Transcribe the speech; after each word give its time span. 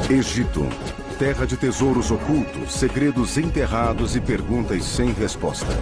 Egito 0.08 0.68
terra 1.18 1.46
de 1.46 1.56
tesouros 1.56 2.10
ocultos, 2.10 2.74
segredos 2.74 3.38
enterrados 3.38 4.14
e 4.14 4.20
perguntas 4.20 4.84
sem 4.84 5.12
resposta. 5.12 5.72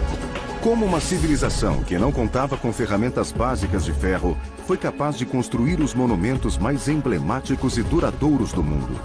Como 0.61 0.85
uma 0.85 1.01
civilização 1.01 1.83
que 1.83 1.97
não 1.97 2.09
contava 2.09 2.55
com 2.57 2.71
ferramentas 2.71 3.33
básicas 3.33 3.83
de 3.83 3.91
ferro 3.91 4.37
foi 4.65 4.77
capaz 4.77 5.17
de 5.17 5.25
construir 5.25 5.81
os 5.81 5.93
monumentos 5.93 6.57
mais 6.57 6.87
emblemáticos 6.87 7.77
e 7.77 7.83
duradouros 7.83 8.53
do 8.53 8.63
mundo? 8.63 8.97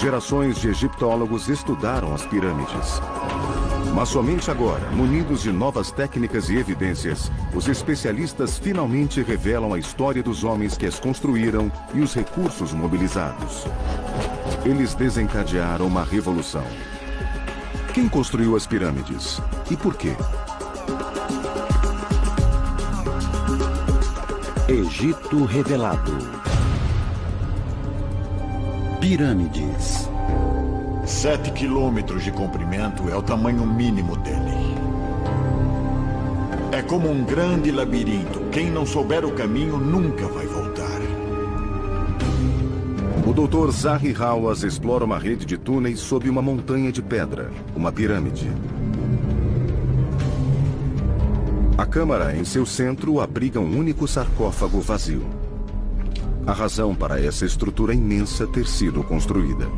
Gerações 0.00 0.58
de 0.58 0.68
egiptólogos 0.68 1.48
estudaram 1.48 2.14
as 2.14 2.24
pirâmides. 2.24 3.00
Mas 3.94 4.08
somente 4.08 4.50
agora, 4.50 4.90
munidos 4.92 5.42
de 5.42 5.52
novas 5.52 5.90
técnicas 5.90 6.48
e 6.48 6.56
evidências, 6.56 7.30
os 7.54 7.68
especialistas 7.68 8.56
finalmente 8.56 9.22
revelam 9.22 9.74
a 9.74 9.78
história 9.78 10.22
dos 10.22 10.44
homens 10.44 10.78
que 10.78 10.86
as 10.86 10.98
construíram 10.98 11.70
e 11.92 12.00
os 12.00 12.14
recursos 12.14 12.72
mobilizados. 12.72 13.66
Eles 14.64 14.94
desencadearam 14.94 15.86
uma 15.86 16.04
revolução. 16.04 16.66
Quem 17.94 18.08
construiu 18.08 18.56
as 18.56 18.66
pirâmides? 18.66 19.40
E 19.70 19.76
por 19.76 19.94
quê? 19.94 20.14
Egito 24.68 25.44
Revelado 25.44 26.16
Pirâmides 29.00 30.08
Sete 31.06 31.50
quilômetros 31.50 32.22
de 32.22 32.30
comprimento 32.30 33.08
é 33.08 33.16
o 33.16 33.22
tamanho 33.22 33.66
mínimo 33.66 34.16
dele. 34.16 34.54
É 36.70 36.82
como 36.82 37.10
um 37.10 37.24
grande 37.24 37.72
labirinto. 37.72 38.40
Quem 38.52 38.70
não 38.70 38.86
souber 38.86 39.24
o 39.24 39.32
caminho 39.32 39.76
nunca 39.76 40.28
vai 40.28 40.46
voltar. 40.46 40.59
O 43.30 43.32
Dr. 43.32 43.70
Zahi 43.70 44.12
Hawass 44.12 44.64
explora 44.64 45.04
uma 45.04 45.16
rede 45.16 45.46
de 45.46 45.56
túneis 45.56 46.00
sob 46.00 46.28
uma 46.28 46.42
montanha 46.42 46.90
de 46.90 47.00
pedra, 47.00 47.52
uma 47.76 47.92
pirâmide. 47.92 48.50
A 51.78 51.86
câmara 51.86 52.36
em 52.36 52.44
seu 52.44 52.66
centro 52.66 53.20
abriga 53.20 53.60
um 53.60 53.78
único 53.78 54.08
sarcófago 54.08 54.80
vazio. 54.80 55.24
A 56.44 56.52
razão 56.52 56.92
para 56.92 57.24
essa 57.24 57.46
estrutura 57.46 57.94
imensa 57.94 58.48
ter 58.48 58.66
sido 58.66 59.04
construída. 59.04 59.68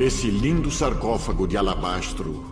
Esse 0.00 0.28
lindo 0.28 0.68
sarcófago 0.68 1.46
de 1.46 1.56
alabastro 1.56 2.42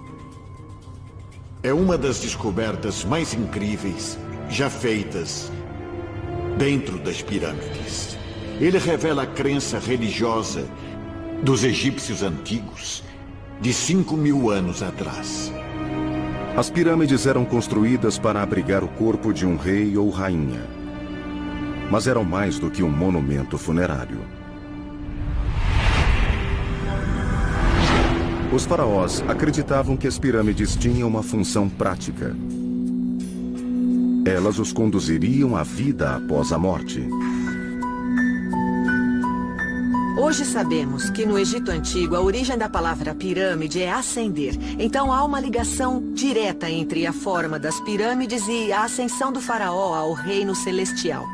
é 1.60 1.74
uma 1.74 1.98
das 1.98 2.20
descobertas 2.20 3.04
mais 3.04 3.34
incríveis 3.34 4.16
já 4.48 4.70
feitas 4.70 5.50
dentro 6.56 7.00
das 7.00 7.20
pirâmides. 7.20 8.16
Ele 8.60 8.78
revela 8.78 9.24
a 9.24 9.26
crença 9.26 9.78
religiosa 9.78 10.66
dos 11.42 11.62
egípcios 11.62 12.22
antigos 12.22 13.04
de 13.60 13.72
5 13.72 14.16
mil 14.16 14.50
anos 14.50 14.82
atrás. 14.82 15.52
As 16.56 16.70
pirâmides 16.70 17.26
eram 17.26 17.44
construídas 17.44 18.18
para 18.18 18.42
abrigar 18.42 18.82
o 18.82 18.88
corpo 18.88 19.30
de 19.30 19.44
um 19.44 19.56
rei 19.56 19.94
ou 19.98 20.08
rainha. 20.08 20.64
Mas 21.90 22.06
eram 22.06 22.24
mais 22.24 22.58
do 22.58 22.70
que 22.70 22.82
um 22.82 22.90
monumento 22.90 23.58
funerário. 23.58 24.20
Os 28.54 28.64
faraós 28.64 29.22
acreditavam 29.28 29.98
que 29.98 30.06
as 30.06 30.18
pirâmides 30.18 30.76
tinham 30.76 31.06
uma 31.08 31.22
função 31.22 31.68
prática. 31.68 32.34
Elas 34.24 34.58
os 34.58 34.72
conduziriam 34.72 35.54
à 35.54 35.62
vida 35.62 36.16
após 36.16 36.52
a 36.52 36.58
morte. 36.58 37.06
Hoje 40.16 40.46
sabemos 40.46 41.10
que 41.10 41.26
no 41.26 41.38
Egito 41.38 41.70
Antigo 41.70 42.16
a 42.16 42.22
origem 42.22 42.56
da 42.56 42.70
palavra 42.70 43.14
pirâmide 43.14 43.82
é 43.82 43.92
ascender. 43.92 44.54
Então 44.78 45.12
há 45.12 45.22
uma 45.22 45.38
ligação 45.38 46.02
direta 46.14 46.70
entre 46.70 47.06
a 47.06 47.12
forma 47.12 47.58
das 47.58 47.78
pirâmides 47.80 48.48
e 48.48 48.72
a 48.72 48.84
ascensão 48.84 49.30
do 49.30 49.42
faraó 49.42 49.94
ao 49.94 50.14
reino 50.14 50.54
celestial. 50.54 51.26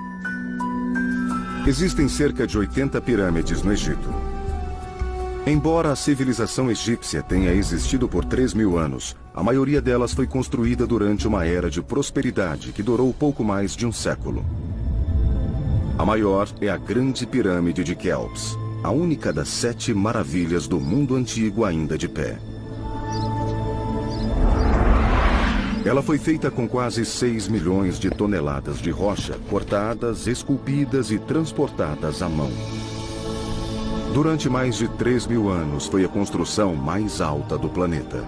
Existem 1.64 2.08
cerca 2.08 2.44
de 2.44 2.58
80 2.58 3.00
pirâmides 3.02 3.62
no 3.62 3.72
Egito. 3.72 4.12
Embora 5.46 5.92
a 5.92 5.96
civilização 5.96 6.68
egípcia 6.68 7.22
tenha 7.22 7.52
existido 7.52 8.08
por 8.08 8.24
3 8.24 8.52
mil 8.52 8.76
anos, 8.76 9.16
a 9.32 9.44
maioria 9.44 9.80
delas 9.80 10.12
foi 10.12 10.26
construída 10.26 10.88
durante 10.88 11.28
uma 11.28 11.46
era 11.46 11.70
de 11.70 11.80
prosperidade 11.80 12.72
que 12.72 12.82
durou 12.82 13.14
pouco 13.14 13.44
mais 13.44 13.76
de 13.76 13.86
um 13.86 13.92
século. 13.92 14.44
A 15.96 16.04
maior 16.04 16.48
é 16.60 16.68
a 16.68 16.76
Grande 16.76 17.24
Pirâmide 17.24 17.84
de 17.84 17.94
Kelps 17.94 18.60
a 18.82 18.90
única 18.90 19.32
das 19.32 19.48
sete 19.48 19.94
maravilhas 19.94 20.66
do 20.66 20.80
mundo 20.80 21.14
antigo 21.14 21.64
ainda 21.64 21.96
de 21.96 22.08
pé. 22.08 22.38
Ela 25.84 26.02
foi 26.02 26.18
feita 26.18 26.50
com 26.50 26.68
quase 26.68 27.04
6 27.04 27.48
milhões 27.48 27.98
de 27.98 28.08
toneladas 28.08 28.78
de 28.78 28.90
rocha, 28.90 29.36
cortadas, 29.50 30.26
esculpidas 30.26 31.10
e 31.10 31.18
transportadas 31.18 32.22
à 32.22 32.28
mão. 32.28 32.50
Durante 34.14 34.48
mais 34.48 34.76
de 34.76 34.88
3 34.88 35.26
mil 35.26 35.48
anos, 35.48 35.86
foi 35.86 36.04
a 36.04 36.08
construção 36.08 36.76
mais 36.76 37.20
alta 37.20 37.58
do 37.58 37.68
planeta. 37.68 38.24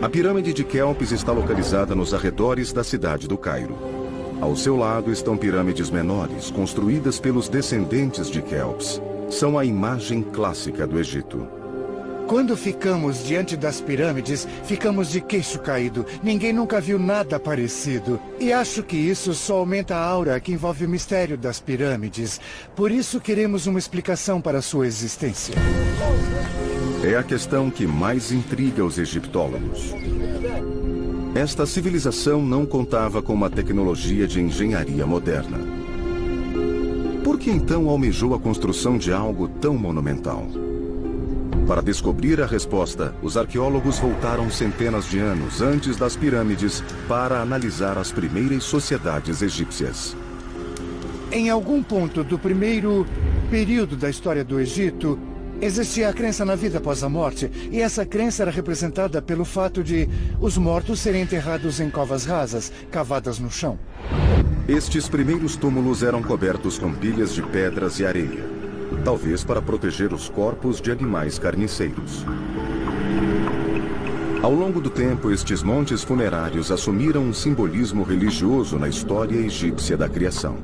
A 0.00 0.08
pirâmide 0.08 0.52
de 0.52 0.64
Kelps 0.64 1.12
está 1.12 1.30
localizada 1.30 1.94
nos 1.94 2.12
arredores 2.12 2.72
da 2.72 2.82
cidade 2.82 3.28
do 3.28 3.38
Cairo. 3.38 3.91
Ao 4.42 4.56
seu 4.56 4.76
lado 4.76 5.12
estão 5.12 5.36
pirâmides 5.36 5.88
menores, 5.88 6.50
construídas 6.50 7.20
pelos 7.20 7.48
descendentes 7.48 8.28
de 8.28 8.42
Kelps. 8.42 9.00
São 9.30 9.56
a 9.56 9.64
imagem 9.64 10.20
clássica 10.20 10.84
do 10.84 10.98
Egito. 10.98 11.46
Quando 12.26 12.56
ficamos 12.56 13.22
diante 13.22 13.56
das 13.56 13.80
pirâmides, 13.80 14.48
ficamos 14.64 15.12
de 15.12 15.20
queixo 15.20 15.60
caído. 15.60 16.04
Ninguém 16.24 16.52
nunca 16.52 16.80
viu 16.80 16.98
nada 16.98 17.38
parecido. 17.38 18.18
E 18.40 18.52
acho 18.52 18.82
que 18.82 18.96
isso 18.96 19.32
só 19.32 19.58
aumenta 19.58 19.94
a 19.94 20.04
aura 20.04 20.40
que 20.40 20.50
envolve 20.50 20.86
o 20.86 20.88
mistério 20.88 21.38
das 21.38 21.60
pirâmides. 21.60 22.40
Por 22.74 22.90
isso 22.90 23.20
queremos 23.20 23.68
uma 23.68 23.78
explicação 23.78 24.40
para 24.40 24.60
sua 24.60 24.88
existência. 24.88 25.54
É 27.04 27.14
a 27.14 27.22
questão 27.22 27.70
que 27.70 27.86
mais 27.86 28.32
intriga 28.32 28.84
os 28.84 28.98
egiptólogos. 28.98 29.94
Esta 31.34 31.64
civilização 31.64 32.42
não 32.42 32.66
contava 32.66 33.22
com 33.22 33.32
uma 33.32 33.48
tecnologia 33.48 34.26
de 34.26 34.38
engenharia 34.38 35.06
moderna. 35.06 35.58
Por 37.24 37.38
que 37.38 37.50
então 37.50 37.88
almejou 37.88 38.34
a 38.34 38.38
construção 38.38 38.98
de 38.98 39.14
algo 39.14 39.48
tão 39.48 39.78
monumental? 39.78 40.46
Para 41.66 41.80
descobrir 41.80 42.42
a 42.42 42.46
resposta, 42.46 43.14
os 43.22 43.38
arqueólogos 43.38 43.98
voltaram 43.98 44.50
centenas 44.50 45.08
de 45.08 45.20
anos 45.20 45.62
antes 45.62 45.96
das 45.96 46.16
pirâmides 46.16 46.84
para 47.08 47.40
analisar 47.40 47.96
as 47.96 48.12
primeiras 48.12 48.64
sociedades 48.64 49.40
egípcias. 49.40 50.14
Em 51.30 51.48
algum 51.48 51.82
ponto 51.82 52.22
do 52.22 52.38
primeiro 52.38 53.06
período 53.48 53.96
da 53.96 54.10
história 54.10 54.44
do 54.44 54.60
Egito, 54.60 55.18
Existia 55.62 56.08
a 56.08 56.12
crença 56.12 56.44
na 56.44 56.56
vida 56.56 56.78
após 56.78 57.04
a 57.04 57.08
morte, 57.08 57.48
e 57.70 57.80
essa 57.80 58.04
crença 58.04 58.42
era 58.42 58.50
representada 58.50 59.22
pelo 59.22 59.44
fato 59.44 59.84
de 59.84 60.08
os 60.40 60.58
mortos 60.58 60.98
serem 60.98 61.22
enterrados 61.22 61.78
em 61.78 61.88
covas 61.88 62.24
rasas, 62.24 62.72
cavadas 62.90 63.38
no 63.38 63.48
chão. 63.48 63.78
Estes 64.66 65.08
primeiros 65.08 65.54
túmulos 65.54 66.02
eram 66.02 66.20
cobertos 66.20 66.80
com 66.80 66.92
pilhas 66.92 67.32
de 67.32 67.42
pedras 67.42 68.00
e 68.00 68.04
areia, 68.04 68.44
talvez 69.04 69.44
para 69.44 69.62
proteger 69.62 70.12
os 70.12 70.28
corpos 70.28 70.80
de 70.80 70.90
animais 70.90 71.38
carniceiros. 71.38 72.26
Ao 74.42 74.52
longo 74.52 74.80
do 74.80 74.90
tempo, 74.90 75.30
estes 75.30 75.62
montes 75.62 76.02
funerários 76.02 76.72
assumiram 76.72 77.22
um 77.22 77.32
simbolismo 77.32 78.02
religioso 78.02 78.80
na 78.80 78.88
história 78.88 79.36
egípcia 79.36 79.96
da 79.96 80.08
criação. 80.08 80.58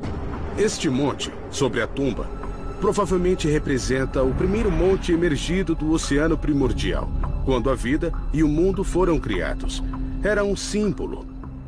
Este 0.59 0.91
monte, 0.91 1.33
sobre 1.53 1.81
a 1.81 1.87
tumba, 1.87 2.38
provavelmente 2.80 3.48
representa 3.48 4.22
o 4.22 4.34
primeiro 4.34 4.70
monte 4.70 5.12
emergido 5.12 5.75
do 5.75 5.92
oceano 5.92 6.36
primordial, 6.36 7.10
quando 7.44 7.70
a 7.70 7.75
vida 7.75 8.12
e 8.32 8.42
o 8.42 8.48
mundo 8.48 8.84
foram 8.84 9.19
criados. 9.19 9.82
Era 10.22 10.44
um 10.44 10.56
símbolo 10.56 11.26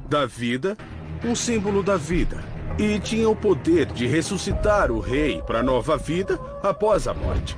da 0.08 0.26
vida, 0.26 0.76
um 1.24 1.34
símbolo 1.34 1.82
da 1.82 1.96
vida, 1.96 2.38
e 2.78 2.98
tinha 2.98 3.28
o 3.28 3.36
poder 3.36 3.86
de 3.86 4.06
ressuscitar 4.06 4.90
o 4.90 5.00
rei 5.00 5.42
para 5.42 5.62
nova 5.62 5.96
vida 5.96 6.38
após 6.62 7.06
a 7.06 7.14
morte. 7.14 7.56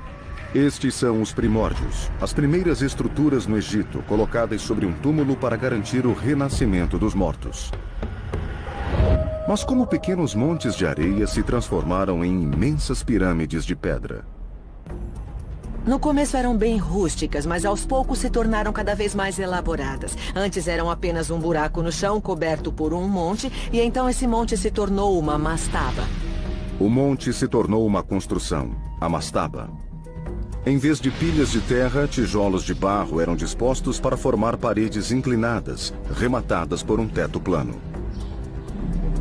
Estes 0.54 0.94
são 0.94 1.22
os 1.22 1.32
primórdios, 1.32 2.10
as 2.20 2.34
primeiras 2.34 2.82
estruturas 2.82 3.46
no 3.46 3.56
Egito 3.56 4.02
colocadas 4.06 4.60
sobre 4.60 4.84
um 4.84 4.93
túmulo 4.93 5.34
para 5.34 5.56
garantir 5.56 6.04
o 6.04 6.12
renascimento 6.12 6.99
dos 6.99 7.14
mortos. 7.14 7.70
Mas 9.52 9.62
como 9.62 9.87
pequenos 9.87 10.34
montes 10.34 10.75
de 10.75 10.87
areia 10.87 11.26
se 11.26 11.43
transformaram 11.43 12.25
em 12.25 12.44
imensas 12.44 13.02
pirâmides 13.02 13.66
de 13.66 13.76
pedra. 13.76 14.25
No 15.87 15.99
começo 15.99 16.38
eram 16.38 16.56
bem 16.56 16.78
rústicas, 16.78 17.44
mas 17.44 17.66
aos 17.66 17.84
poucos 17.84 18.20
se 18.20 18.31
tornaram 18.31 18.72
cada 18.72 18.94
vez 18.94 19.14
mais 19.14 19.38
elaboradas. 19.38 20.16
Antes 20.34 20.66
eram 20.66 20.90
apenas 20.90 21.31
um 21.31 21.38
buraco 21.38 21.82
no 21.82 21.93
chão 21.93 22.19
coberto 22.19 22.72
por 22.72 22.94
um 22.94 23.06
monte, 23.06 23.52
e 23.70 23.78
então 23.78 24.08
esse 24.08 24.26
monte 24.26 24.56
se 24.56 24.70
tornou 24.70 25.19
uma 25.19 25.37
mastaba. 25.37 26.04
O 26.81 26.88
monte 26.88 27.31
se 27.31 27.46
tornou 27.46 27.87
uma 27.87 28.02
construção, 28.02 28.75
a 28.99 29.06
mastaba. 29.06 29.69
Em 30.64 30.78
vez 30.78 30.99
de 30.99 31.10
pilhas 31.10 31.50
de 31.50 31.60
terra, 31.60 32.08
tijolos 32.08 32.64
de 32.64 32.72
barro 32.72 33.20
eram 33.20 33.37
dispostos 33.37 34.00
para 34.00 34.16
formar 34.16 34.56
paredes 34.56 35.12
inclinadas, 35.12 35.93
rematadas 36.19 36.82
por 36.82 36.99
um 36.99 37.06
teto 37.06 37.38
plano. 37.38 37.92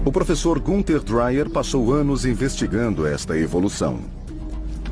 O 0.03 0.11
professor 0.11 0.59
Gunther 0.59 0.99
Dreyer 0.99 1.47
passou 1.47 1.93
anos 1.93 2.25
investigando 2.25 3.05
esta 3.05 3.37
evolução. 3.37 3.99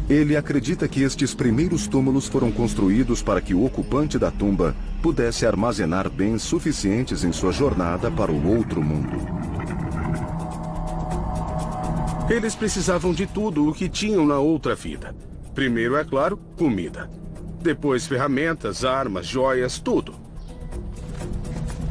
Ele 0.07 0.37
acredita 0.37 0.87
que 0.87 1.01
estes 1.01 1.33
primeiros 1.33 1.87
túmulos 1.87 2.27
foram 2.27 2.51
construídos 2.51 3.23
para 3.23 3.41
que 3.41 3.55
o 3.55 3.65
ocupante 3.65 4.19
da 4.19 4.29
tumba 4.29 4.75
pudesse 5.01 5.47
armazenar 5.47 6.07
bens 6.11 6.43
suficientes 6.43 7.23
em 7.23 7.31
sua 7.31 7.51
jornada 7.51 8.11
para 8.11 8.31
o 8.31 8.55
outro 8.55 8.83
mundo. 8.83 9.17
Eles 12.29 12.53
precisavam 12.53 13.11
de 13.11 13.25
tudo 13.25 13.67
o 13.67 13.73
que 13.73 13.89
tinham 13.89 14.27
na 14.27 14.37
outra 14.37 14.75
vida. 14.75 15.15
Primeiro, 15.55 15.95
é 15.95 16.03
claro, 16.03 16.37
comida. 16.55 17.09
Depois, 17.59 18.05
ferramentas, 18.05 18.85
armas, 18.85 19.25
joias, 19.25 19.79
tudo. 19.79 20.28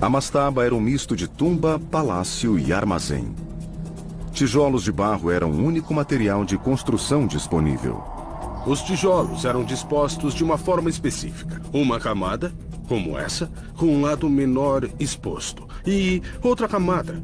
A 0.00 0.08
mastaba 0.08 0.64
era 0.64 0.72
um 0.72 0.80
misto 0.80 1.16
de 1.16 1.26
tumba, 1.26 1.80
palácio 1.90 2.56
e 2.56 2.72
armazém. 2.72 3.34
Tijolos 4.30 4.84
de 4.84 4.92
barro 4.92 5.28
eram 5.28 5.50
o 5.50 5.64
único 5.64 5.92
material 5.92 6.44
de 6.44 6.56
construção 6.56 7.26
disponível. 7.26 8.00
Os 8.64 8.80
tijolos 8.80 9.44
eram 9.44 9.64
dispostos 9.64 10.34
de 10.34 10.44
uma 10.44 10.56
forma 10.56 10.88
específica. 10.88 11.60
Uma 11.72 11.98
camada, 11.98 12.52
como 12.86 13.18
essa, 13.18 13.50
com 13.76 13.86
um 13.86 14.02
lado 14.02 14.30
menor 14.30 14.88
exposto. 15.00 15.66
E 15.84 16.22
outra 16.40 16.68
camada, 16.68 17.20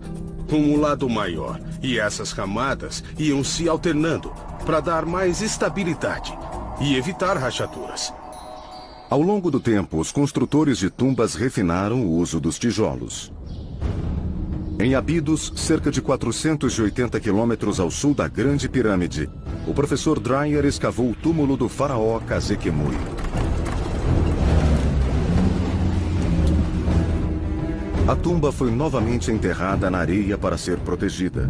com 0.51 0.57
um 0.57 0.81
lado 0.81 1.09
maior. 1.09 1.61
E 1.81 2.01
essas 2.01 2.33
camadas 2.33 3.05
iam 3.17 3.45
se 3.45 3.69
alternando, 3.69 4.33
para 4.67 4.81
dar 4.81 5.07
mais 5.07 5.41
estabilidade 5.41 6.37
e 6.81 6.97
evitar 6.97 7.37
rachaduras. 7.37 8.13
Ao 9.15 9.23
longo 9.23 9.49
do 9.49 9.61
tempo, 9.61 10.01
os 10.01 10.11
construtores 10.11 10.77
de 10.77 10.91
tumbas 10.91 11.37
refinaram 11.37 12.05
o 12.05 12.17
uso 12.17 12.41
dos 12.41 12.59
tijolos. 12.59 13.33
Em 14.77 14.97
Abidos, 14.97 15.53
cerca 15.55 15.89
de 15.89 16.03
480 16.03 17.21
quilômetros 17.21 17.79
ao 17.79 17.93
sul 17.93 18.13
da 18.13 18.27
Grande 18.27 18.69
Pirâmide, 18.69 19.31
o 19.69 19.73
professor 19.73 20.19
Dreyer 20.19 20.65
escavou 20.65 21.09
o 21.13 21.15
túmulo 21.15 21.57
do 21.57 21.69
faraó 21.69 22.19
Kazekemui. 22.19 22.97
A 28.09 28.17
tumba 28.17 28.51
foi 28.51 28.73
novamente 28.73 29.31
enterrada 29.31 29.89
na 29.93 29.99
areia 29.99 30.37
para 30.37 30.59
ser 30.59 30.79
protegida. 30.79 31.49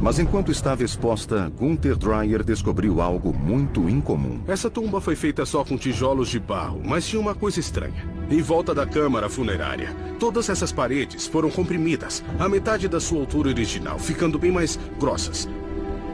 Mas 0.00 0.18
enquanto 0.18 0.50
estava 0.50 0.82
exposta, 0.82 1.52
Gunther 1.58 1.94
Dreyer 1.94 2.42
descobriu 2.42 3.02
algo 3.02 3.36
muito 3.36 3.86
incomum. 3.86 4.40
Essa 4.48 4.70
tumba 4.70 4.98
foi 4.98 5.14
feita 5.14 5.44
só 5.44 5.62
com 5.62 5.76
tijolos 5.76 6.28
de 6.30 6.40
barro, 6.40 6.80
mas 6.82 7.06
tinha 7.06 7.20
uma 7.20 7.34
coisa 7.34 7.60
estranha. 7.60 8.08
Em 8.30 8.40
volta 8.40 8.74
da 8.74 8.86
câmara 8.86 9.28
funerária, 9.28 9.94
todas 10.18 10.48
essas 10.48 10.72
paredes 10.72 11.26
foram 11.26 11.50
comprimidas, 11.50 12.24
a 12.38 12.48
metade 12.48 12.88
da 12.88 12.98
sua 12.98 13.20
altura 13.20 13.50
original, 13.50 13.98
ficando 13.98 14.38
bem 14.38 14.50
mais 14.50 14.78
grossas. 14.98 15.46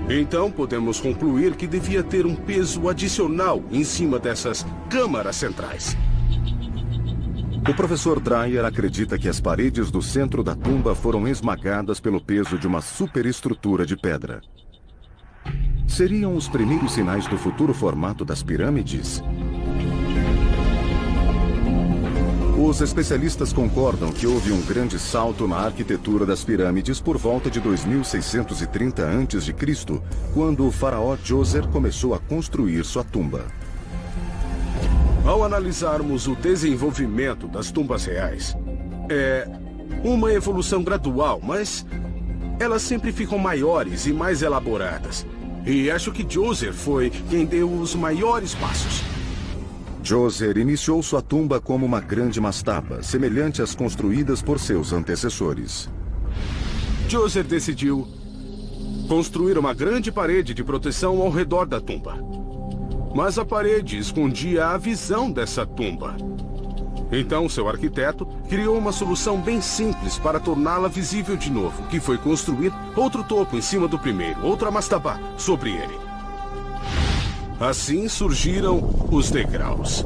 Então 0.09 0.51
podemos 0.51 1.01
concluir 1.01 1.55
que 1.55 1.67
devia 1.67 2.03
ter 2.03 2.27
um 2.27 2.35
peso 2.35 2.89
adicional 2.89 3.63
em 3.71 3.85
cima 3.85 4.19
dessas 4.19 4.67
câmaras 4.91 5.37
centrais. 5.37 5.97
O 7.69 7.75
professor 7.75 8.21
Dreyer 8.21 8.65
acredita 8.65 9.19
que 9.19 9.29
as 9.29 9.41
paredes 9.41 9.91
do 9.91 10.01
centro 10.01 10.45
da 10.45 10.55
tumba 10.55 10.95
foram 10.95 11.27
esmagadas 11.27 11.99
pelo 11.99 12.21
peso 12.21 12.57
de 12.57 12.65
uma 12.65 12.81
superestrutura 12.81 13.85
de 13.85 13.97
pedra. 13.97 14.41
Seriam 15.89 16.37
os 16.37 16.49
primeiros 16.49 16.93
sinais 16.93 17.27
do 17.27 17.37
futuro 17.37 17.75
formato 17.75 18.25
das 18.25 18.41
pirâmides? 18.41 19.21
Os 22.57 22.81
especialistas 22.81 23.53
concordam 23.53 24.13
que 24.13 24.29
houve 24.29 24.53
um 24.53 24.63
grande 24.63 24.97
salto 24.97 25.49
na 25.49 25.57
arquitetura 25.57 26.25
das 26.25 26.45
pirâmides 26.45 27.01
por 27.01 27.19
volta 27.19 27.51
de 27.51 27.59
2630 27.59 29.03
a.C., 29.03 29.55
quando 30.33 30.69
o 30.69 30.71
faraó 30.71 31.17
Djoser 31.17 31.67
começou 31.67 32.15
a 32.15 32.21
construir 32.21 32.85
sua 32.85 33.03
tumba. 33.03 33.45
Ao 35.27 35.43
analisarmos 35.43 36.29
o 36.29 36.37
desenvolvimento 36.37 37.49
das 37.49 37.73
tumbas 37.73 38.05
reais, 38.05 38.57
é 39.11 39.49
uma 40.05 40.33
evolução 40.33 40.85
gradual, 40.85 41.41
mas 41.43 41.85
elas 42.61 42.83
sempre 42.83 43.11
ficam 43.11 43.37
maiores 43.37 44.07
e 44.07 44.13
mais 44.13 44.41
elaboradas. 44.41 45.27
E 45.67 45.91
acho 45.91 46.13
que 46.13 46.23
Djoser 46.23 46.73
foi 46.73 47.11
quem 47.29 47.45
deu 47.45 47.69
os 47.69 47.93
maiores 47.97 48.55
passos. 48.55 49.03
Djoser 50.01 50.57
iniciou 50.59 51.03
sua 51.03 51.21
tumba 51.21 51.61
como 51.61 51.85
uma 51.85 52.01
grande 52.01 52.41
mastaba, 52.41 53.03
semelhante 53.03 53.61
às 53.61 53.75
construídas 53.75 54.41
por 54.41 54.61
seus 54.61 54.93
antecessores. 54.93 55.91
Djoser 57.09 57.43
decidiu 57.43 58.07
construir 59.09 59.59
uma 59.59 59.75
grande 59.75 60.13
parede 60.13 60.55
de 60.55 60.63
proteção 60.63 61.21
ao 61.21 61.31
redor 61.31 61.67
da 61.67 61.81
tumba. 61.81 62.36
Mas 63.17 63.39
a 63.39 63.47
parede 63.47 63.97
escondia 63.97 64.67
a 64.67 64.77
visão 64.77 65.33
dessa 65.33 65.65
tumba. 65.65 66.15
Então, 67.11 67.49
seu 67.49 67.67
arquiteto 67.67 68.27
criou 68.47 68.77
uma 68.77 68.93
solução 68.93 69.41
bem 69.41 69.59
simples 69.63 70.19
para 70.19 70.39
torná-la 70.39 70.87
visível 70.87 71.35
de 71.35 71.51
novo, 71.51 71.85
que 71.85 71.99
foi 71.99 72.19
construir 72.19 72.75
outro 72.95 73.25
topo 73.25 73.57
em 73.57 73.63
cima 73.63 73.89
do 73.89 73.99
primeiro, 73.99 74.45
outra 74.45 74.71
mastabá 74.71 75.19
sobre 75.39 75.71
ele. 75.71 75.99
Assim 77.59 78.07
surgiram 78.07 79.09
os 79.11 79.31
degraus. 79.31 80.05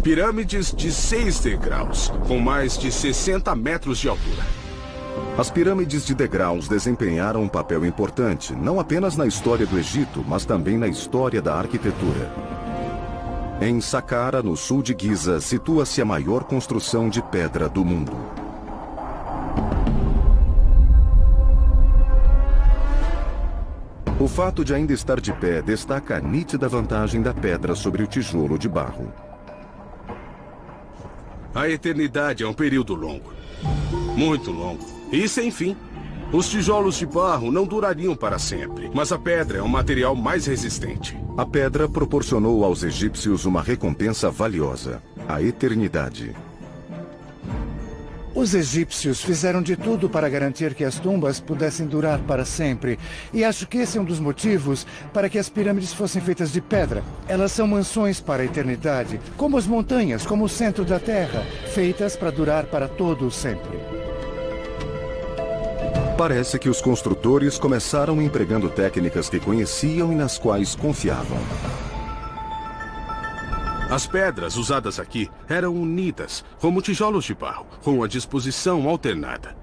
Pirâmides 0.00 0.72
de 0.72 0.92
seis 0.92 1.40
degraus, 1.40 2.12
com 2.28 2.38
mais 2.38 2.78
de 2.78 2.92
60 2.92 3.56
metros 3.56 3.98
de 3.98 4.08
altura. 4.08 4.63
As 5.36 5.50
pirâmides 5.50 6.06
de 6.06 6.14
degraus 6.14 6.68
desempenharam 6.68 7.42
um 7.42 7.48
papel 7.48 7.84
importante, 7.84 8.54
não 8.54 8.78
apenas 8.78 9.16
na 9.16 9.26
história 9.26 9.66
do 9.66 9.76
Egito, 9.76 10.24
mas 10.24 10.44
também 10.44 10.78
na 10.78 10.86
história 10.86 11.42
da 11.42 11.56
arquitetura. 11.56 12.30
Em 13.60 13.80
Saqqara, 13.80 14.44
no 14.44 14.56
sul 14.56 14.80
de 14.80 14.96
Giza, 14.96 15.40
situa-se 15.40 16.00
a 16.00 16.04
maior 16.04 16.44
construção 16.44 17.08
de 17.08 17.20
pedra 17.20 17.68
do 17.68 17.84
mundo. 17.84 18.12
O 24.20 24.28
fato 24.28 24.64
de 24.64 24.72
ainda 24.72 24.92
estar 24.92 25.20
de 25.20 25.32
pé 25.32 25.60
destaca 25.60 26.16
a 26.16 26.20
nítida 26.20 26.68
vantagem 26.68 27.20
da 27.20 27.34
pedra 27.34 27.74
sobre 27.74 28.04
o 28.04 28.06
tijolo 28.06 28.56
de 28.56 28.68
barro. 28.68 29.12
A 31.52 31.68
eternidade 31.68 32.44
é 32.44 32.46
um 32.46 32.54
período 32.54 32.94
longo. 32.94 33.32
Muito 34.16 34.52
longo. 34.52 34.93
E 35.14 35.28
sem 35.28 35.48
fim. 35.48 35.76
Os 36.32 36.48
tijolos 36.48 36.96
de 36.96 37.06
barro 37.06 37.52
não 37.52 37.64
durariam 37.64 38.16
para 38.16 38.36
sempre, 38.36 38.90
mas 38.92 39.12
a 39.12 39.18
pedra 39.18 39.58
é 39.58 39.62
um 39.62 39.68
material 39.68 40.16
mais 40.16 40.46
resistente. 40.46 41.16
A 41.38 41.46
pedra 41.46 41.88
proporcionou 41.88 42.64
aos 42.64 42.82
egípcios 42.82 43.44
uma 43.44 43.62
recompensa 43.62 44.28
valiosa, 44.28 45.00
a 45.28 45.40
eternidade. 45.40 46.34
Os 48.34 48.54
egípcios 48.54 49.22
fizeram 49.22 49.62
de 49.62 49.76
tudo 49.76 50.10
para 50.10 50.28
garantir 50.28 50.74
que 50.74 50.82
as 50.82 50.98
tumbas 50.98 51.38
pudessem 51.38 51.86
durar 51.86 52.18
para 52.22 52.44
sempre. 52.44 52.98
E 53.32 53.44
acho 53.44 53.68
que 53.68 53.78
esse 53.78 53.96
é 53.96 54.00
um 54.00 54.04
dos 54.04 54.18
motivos 54.18 54.84
para 55.12 55.28
que 55.28 55.38
as 55.38 55.48
pirâmides 55.48 55.92
fossem 55.92 56.20
feitas 56.20 56.50
de 56.50 56.60
pedra. 56.60 57.04
Elas 57.28 57.52
são 57.52 57.68
mansões 57.68 58.18
para 58.18 58.42
a 58.42 58.46
eternidade, 58.46 59.20
como 59.36 59.56
as 59.56 59.68
montanhas, 59.68 60.26
como 60.26 60.46
o 60.46 60.48
centro 60.48 60.84
da 60.84 60.98
Terra, 60.98 61.46
feitas 61.72 62.16
para 62.16 62.32
durar 62.32 62.66
para 62.66 62.88
todo 62.88 63.28
o 63.28 63.30
sempre. 63.30 63.78
Parece 66.16 66.60
que 66.60 66.68
os 66.68 66.80
construtores 66.80 67.58
começaram 67.58 68.22
empregando 68.22 68.70
técnicas 68.70 69.28
que 69.28 69.40
conheciam 69.40 70.12
e 70.12 70.14
nas 70.14 70.38
quais 70.38 70.76
confiavam. 70.76 71.38
As 73.90 74.06
pedras 74.06 74.56
usadas 74.56 75.00
aqui 75.00 75.28
eram 75.48 75.74
unidas, 75.74 76.44
como 76.60 76.80
tijolos 76.80 77.24
de 77.24 77.34
barro, 77.34 77.66
com 77.82 78.02
a 78.02 78.06
disposição 78.06 78.88
alternada. 78.88 79.56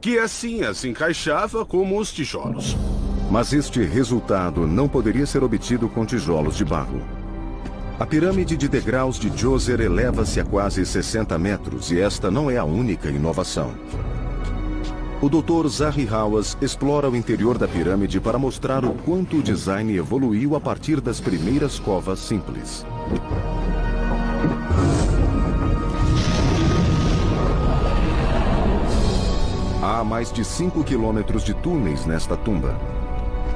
Que 0.00 0.18
assim 0.18 0.64
as 0.64 0.84
encaixava 0.84 1.64
como 1.64 1.98
os 1.98 2.12
tijolos. 2.12 2.76
Mas 3.30 3.52
este 3.52 3.82
resultado 3.84 4.66
não 4.66 4.88
poderia 4.88 5.26
ser 5.26 5.44
obtido 5.44 5.88
com 5.88 6.04
tijolos 6.04 6.56
de 6.56 6.64
barro. 6.64 7.00
A 8.00 8.04
pirâmide 8.04 8.56
de 8.56 8.68
degraus 8.68 9.16
de 9.16 9.30
Djoser 9.30 9.80
eleva-se 9.80 10.40
a 10.40 10.44
quase 10.44 10.84
60 10.84 11.38
metros 11.38 11.92
e 11.92 12.00
esta 12.00 12.32
não 12.32 12.50
é 12.50 12.58
a 12.58 12.64
única 12.64 13.08
inovação. 13.08 13.72
O 15.24 15.28
Dr. 15.30 15.66
Zahi 15.68 16.06
Hawass 16.06 16.54
explora 16.60 17.08
o 17.08 17.16
interior 17.16 17.56
da 17.56 17.66
pirâmide 17.66 18.20
para 18.20 18.38
mostrar 18.38 18.84
o 18.84 18.92
quanto 18.92 19.38
o 19.38 19.42
design 19.42 19.96
evoluiu 19.96 20.54
a 20.54 20.60
partir 20.60 21.00
das 21.00 21.18
primeiras 21.18 21.78
covas 21.78 22.18
simples. 22.18 22.84
Há 29.82 30.04
mais 30.04 30.30
de 30.30 30.44
5 30.44 30.84
quilômetros 30.84 31.42
de 31.42 31.54
túneis 31.54 32.04
nesta 32.04 32.36
tumba. 32.36 32.78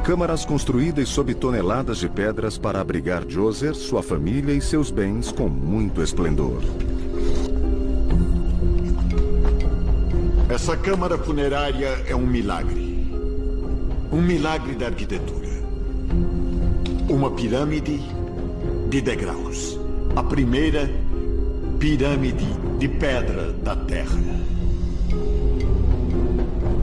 Câmaras 0.04 0.46
construídas 0.46 1.10
sob 1.10 1.34
toneladas 1.34 1.98
de 1.98 2.08
pedras 2.08 2.56
para 2.56 2.80
abrigar 2.80 3.26
Djoser, 3.26 3.74
sua 3.74 4.02
família 4.02 4.54
e 4.54 4.62
seus 4.62 4.90
bens 4.90 5.30
com 5.30 5.50
muito 5.50 6.00
esplendor. 6.00 6.62
Essa 10.48 10.74
câmara 10.74 11.18
funerária 11.18 12.02
é 12.06 12.16
um 12.16 12.26
milagre. 12.26 13.06
Um 14.10 14.22
milagre 14.22 14.74
da 14.76 14.86
arquitetura. 14.86 15.46
Uma 17.06 17.30
pirâmide 17.32 18.00
de 18.88 19.00
degraus. 19.02 19.78
A 20.16 20.22
primeira 20.22 20.88
pirâmide 21.78 22.46
de 22.78 22.88
pedra 22.88 23.52
da 23.52 23.76
Terra. 23.76 24.18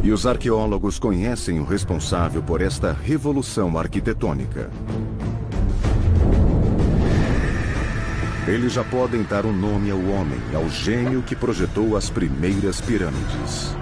E 0.04 0.12
os 0.12 0.28
arqueólogos 0.28 1.00
conhecem 1.00 1.60
o 1.60 1.64
responsável 1.64 2.44
por 2.44 2.62
esta 2.62 2.94
revolução 2.94 3.80
arquitetônica. 3.80 4.70
Eles 8.48 8.74
já 8.74 8.84
podem 8.84 9.24
dar 9.24 9.44
um 9.44 9.52
nome 9.52 9.90
ao 9.90 9.98
homem, 9.98 10.40
ao 10.54 10.70
gênio 10.70 11.24
que 11.24 11.36
projetou 11.36 11.98
as 11.98 12.12
primeiras 12.12 12.80
pirâmides. 12.80 13.75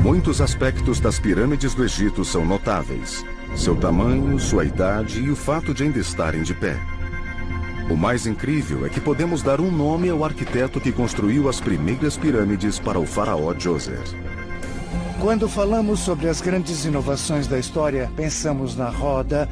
Muitos 0.00 0.40
aspectos 0.40 1.00
das 1.00 1.18
pirâmides 1.18 1.74
do 1.74 1.84
Egito 1.84 2.24
são 2.24 2.46
notáveis. 2.46 3.24
Seu 3.56 3.74
tamanho, 3.74 4.38
sua 4.38 4.64
idade 4.64 5.18
e 5.18 5.28
o 5.28 5.34
fato 5.34 5.74
de 5.74 5.82
ainda 5.82 5.98
estarem 5.98 6.44
de 6.44 6.54
pé. 6.54 6.78
O 7.90 7.96
mais 7.96 8.24
incrível 8.24 8.86
é 8.86 8.88
que 8.88 9.00
podemos 9.00 9.42
dar 9.42 9.60
um 9.60 9.72
nome 9.72 10.08
ao 10.08 10.24
arquiteto 10.24 10.80
que 10.80 10.92
construiu 10.92 11.48
as 11.48 11.60
primeiras 11.60 12.16
pirâmides 12.16 12.78
para 12.78 13.00
o 13.00 13.06
faraó 13.06 13.52
Djoser. 13.52 14.02
Quando 15.20 15.48
falamos 15.48 16.00
sobre 16.00 16.28
as 16.28 16.40
grandes 16.40 16.84
inovações 16.84 17.46
da 17.46 17.58
história, 17.58 18.08
pensamos 18.14 18.76
na 18.76 18.90
roda, 18.90 19.48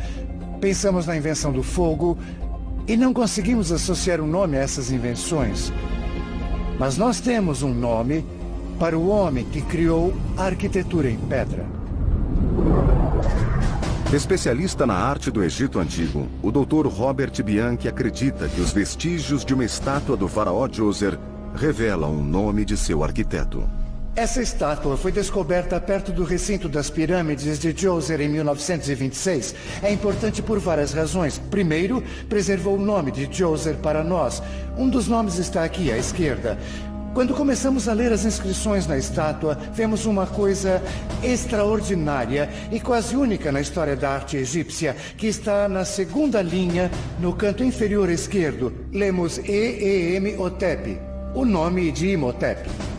pensamos 0.64 1.04
na 1.04 1.14
invenção 1.14 1.52
do 1.52 1.62
fogo 1.62 2.16
e 2.88 2.96
não 2.96 3.12
conseguimos 3.12 3.70
associar 3.70 4.18
um 4.18 4.26
nome 4.26 4.56
a 4.56 4.60
essas 4.60 4.90
invenções. 4.90 5.70
Mas 6.78 6.96
nós 6.96 7.20
temos 7.20 7.62
um 7.62 7.74
nome 7.74 8.24
para 8.78 8.98
o 8.98 9.08
homem 9.08 9.44
que 9.44 9.60
criou 9.60 10.14
a 10.38 10.44
arquitetura 10.44 11.10
em 11.10 11.18
pedra. 11.18 11.66
Especialista 14.10 14.86
na 14.86 14.94
arte 14.94 15.30
do 15.30 15.44
Egito 15.44 15.78
Antigo, 15.78 16.26
o 16.42 16.50
Dr. 16.50 16.86
Robert 16.86 17.42
Bianchi 17.44 17.86
acredita 17.86 18.48
que 18.48 18.62
os 18.62 18.72
vestígios 18.72 19.44
de 19.44 19.52
uma 19.52 19.66
estátua 19.66 20.16
do 20.16 20.28
faraó 20.28 20.66
Djoser 20.66 21.18
revelam 21.54 22.10
o 22.10 22.24
nome 22.24 22.64
de 22.64 22.74
seu 22.74 23.04
arquiteto. 23.04 23.68
Essa 24.16 24.40
estátua 24.40 24.96
foi 24.96 25.10
descoberta 25.10 25.80
perto 25.80 26.12
do 26.12 26.22
recinto 26.22 26.68
das 26.68 26.88
pirâmides 26.88 27.58
de 27.58 27.72
Djoser 27.72 28.20
em 28.20 28.28
1926. 28.28 29.56
É 29.82 29.92
importante 29.92 30.40
por 30.40 30.60
várias 30.60 30.92
razões. 30.92 31.36
Primeiro, 31.50 32.00
preservou 32.28 32.76
o 32.76 32.80
nome 32.80 33.10
de 33.10 33.26
Djoser 33.26 33.74
para 33.78 34.04
nós. 34.04 34.40
Um 34.78 34.88
dos 34.88 35.08
nomes 35.08 35.38
está 35.38 35.64
aqui 35.64 35.90
à 35.90 35.98
esquerda. 35.98 36.56
Quando 37.12 37.34
começamos 37.34 37.88
a 37.88 37.92
ler 37.92 38.12
as 38.12 38.24
inscrições 38.24 38.86
na 38.86 38.96
estátua, 38.96 39.58
vemos 39.72 40.06
uma 40.06 40.28
coisa 40.28 40.80
extraordinária 41.20 42.48
e 42.70 42.78
quase 42.78 43.16
única 43.16 43.50
na 43.50 43.60
história 43.60 43.96
da 43.96 44.10
arte 44.10 44.36
egípcia, 44.36 44.94
que 45.16 45.26
está 45.26 45.68
na 45.68 45.84
segunda 45.84 46.40
linha, 46.40 46.88
no 47.18 47.32
canto 47.32 47.64
inferior 47.64 48.08
esquerdo. 48.08 48.72
Lemos 48.92 49.38
E-E-M 49.38 50.36
Otep, 50.38 51.00
o 51.34 51.44
nome 51.44 51.90
de 51.90 52.10
Imhotep. 52.10 52.93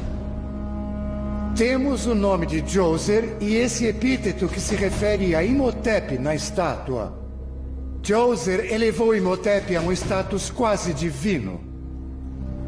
Temos 1.56 2.06
o 2.06 2.14
nome 2.14 2.46
de 2.46 2.60
Djoser 2.60 3.38
e 3.40 3.56
esse 3.56 3.86
epíteto 3.86 4.46
que 4.50 4.60
se 4.60 4.76
refere 4.76 5.34
a 5.34 5.42
Imhotep 5.42 6.18
na 6.18 6.36
estátua. 6.36 7.18
Djoser 8.02 8.74
elevou 8.74 9.16
Imhotep 9.16 9.74
a 9.74 9.80
um 9.80 9.90
status 9.94 10.50
quase 10.50 10.94
divino. 10.94 11.62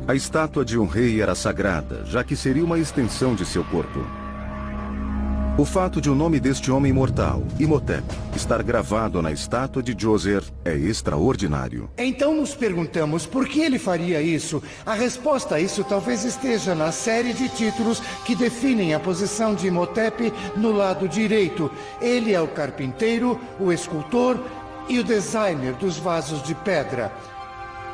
A 0.08 0.15
estátua 0.15 0.63
de 0.63 0.79
um 0.79 0.86
rei 0.86 1.22
era 1.22 1.36
sagrada, 1.36 2.06
já 2.06 2.24
que 2.24 2.34
seria 2.34 2.63
uma 2.63 2.79
extensão 2.79 3.36
de 3.36 3.46
seu 3.46 3.62
corpo. 3.65 4.00
O 5.57 5.65
fato 5.65 5.99
de 5.99 6.07
o 6.07 6.13
nome 6.13 6.39
deste 6.39 6.69
homem 6.71 6.93
mortal, 6.93 7.41
Imhotep, 7.59 8.03
estar 8.35 8.61
gravado 8.61 9.23
na 9.23 9.31
estátua 9.31 9.81
de 9.81 9.95
Djoser 9.95 10.43
é 10.63 10.75
extraordinário. 10.75 11.89
Então 11.97 12.35
nos 12.35 12.53
perguntamos 12.53 13.25
por 13.25 13.47
que 13.47 13.61
ele 13.61 13.79
faria 13.79 14.21
isso. 14.21 14.61
A 14.85 14.93
resposta 14.93 15.55
a 15.55 15.59
isso 15.59 15.83
talvez 15.83 16.23
esteja 16.23 16.75
na 16.75 16.91
série 16.91 17.33
de 17.33 17.49
títulos 17.49 17.99
que 18.23 18.35
definem 18.35 18.93
a 18.93 18.99
posição 18.99 19.55
de 19.55 19.65
Imhotep 19.65 20.31
no 20.55 20.71
lado 20.71 21.09
direito. 21.09 21.71
Ele 21.99 22.35
é 22.35 22.39
o 22.39 22.47
carpinteiro, 22.47 23.39
o 23.59 23.71
escultor 23.71 24.39
e 24.87 24.99
o 24.99 25.03
designer 25.03 25.73
dos 25.73 25.97
vasos 25.97 26.43
de 26.43 26.53
pedra. 26.53 27.11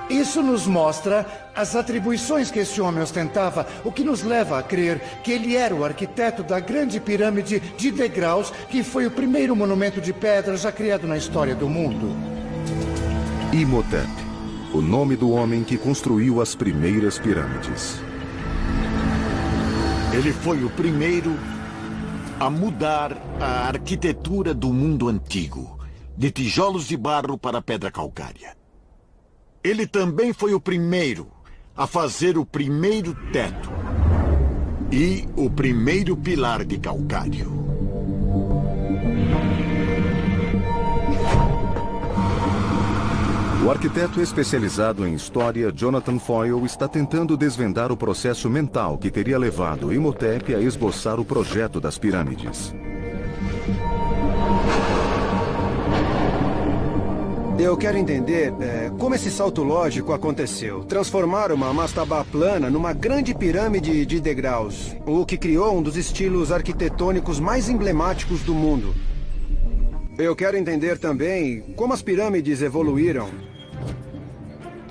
Isso 0.09 0.41
nos 0.41 0.67
mostra 0.67 1.25
as 1.55 1.75
atribuições 1.75 2.51
que 2.51 2.59
esse 2.59 2.81
homem 2.81 3.01
ostentava, 3.01 3.65
o 3.83 3.91
que 3.91 4.03
nos 4.03 4.21
leva 4.21 4.59
a 4.59 4.63
crer 4.63 4.99
que 5.23 5.31
ele 5.31 5.55
era 5.55 5.73
o 5.73 5.83
arquiteto 5.83 6.43
da 6.43 6.59
grande 6.59 6.99
pirâmide 6.99 7.59
de 7.59 7.91
degraus, 7.91 8.51
que 8.69 8.83
foi 8.83 9.05
o 9.07 9.11
primeiro 9.11 9.55
monumento 9.55 10.01
de 10.01 10.11
pedra 10.11 10.57
já 10.57 10.71
criado 10.71 11.07
na 11.07 11.17
história 11.17 11.55
do 11.55 11.69
mundo. 11.69 12.15
Imhotep, 13.53 14.09
o 14.73 14.81
nome 14.81 15.15
do 15.15 15.31
homem 15.31 15.63
que 15.63 15.77
construiu 15.77 16.41
as 16.41 16.55
primeiras 16.55 17.17
pirâmides. 17.17 18.01
Ele 20.11 20.33
foi 20.33 20.63
o 20.63 20.69
primeiro 20.69 21.37
a 22.39 22.49
mudar 22.49 23.17
a 23.39 23.67
arquitetura 23.67 24.53
do 24.53 24.73
mundo 24.73 25.07
antigo, 25.07 25.79
de 26.17 26.29
tijolos 26.29 26.87
de 26.87 26.97
barro 26.97 27.37
para 27.37 27.61
pedra 27.61 27.89
calcária. 27.89 28.62
Ele 29.63 29.87
também 29.87 30.33
foi 30.33 30.53
o 30.53 30.59
primeiro 30.59 31.27
a 31.75 31.87
fazer 31.87 32.37
o 32.37 32.45
primeiro 32.45 33.15
teto 33.31 33.71
e 34.91 35.25
o 35.37 35.49
primeiro 35.49 36.17
pilar 36.17 36.65
de 36.65 36.77
calcário. 36.77 37.63
O 43.65 43.71
arquiteto 43.71 44.19
especializado 44.19 45.07
em 45.07 45.13
história, 45.13 45.71
Jonathan 45.71 46.19
Foyle, 46.19 46.65
está 46.65 46.85
tentando 46.85 47.37
desvendar 47.37 47.93
o 47.93 47.97
processo 47.97 48.49
mental 48.49 48.97
que 48.97 49.09
teria 49.09 49.39
levado 49.39 49.93
Imhotep 49.93 50.53
a 50.53 50.59
esboçar 50.59 51.17
o 51.17 51.23
projeto 51.23 51.79
das 51.79 51.97
pirâmides. 51.97 52.75
Eu 57.59 57.77
quero 57.77 57.97
entender 57.97 58.51
é, 58.59 58.91
como 58.97 59.13
esse 59.13 59.29
salto 59.29 59.63
lógico 59.63 60.11
aconteceu. 60.11 60.83
Transformar 60.83 61.51
uma 61.51 61.71
mastabá 61.71 62.23
plana 62.23 62.69
numa 62.69 62.93
grande 62.93 63.33
pirâmide 63.33 64.05
de 64.05 64.19
degraus, 64.19 64.95
o 65.05 65.23
que 65.25 65.37
criou 65.37 65.77
um 65.77 65.81
dos 65.81 65.95
estilos 65.95 66.51
arquitetônicos 66.51 67.39
mais 67.39 67.69
emblemáticos 67.69 68.41
do 68.41 68.55
mundo. 68.55 68.93
Eu 70.17 70.35
quero 70.35 70.57
entender 70.57 70.97
também 70.97 71.61
como 71.75 71.93
as 71.93 72.01
pirâmides 72.01 72.61
evoluíram. 72.61 73.29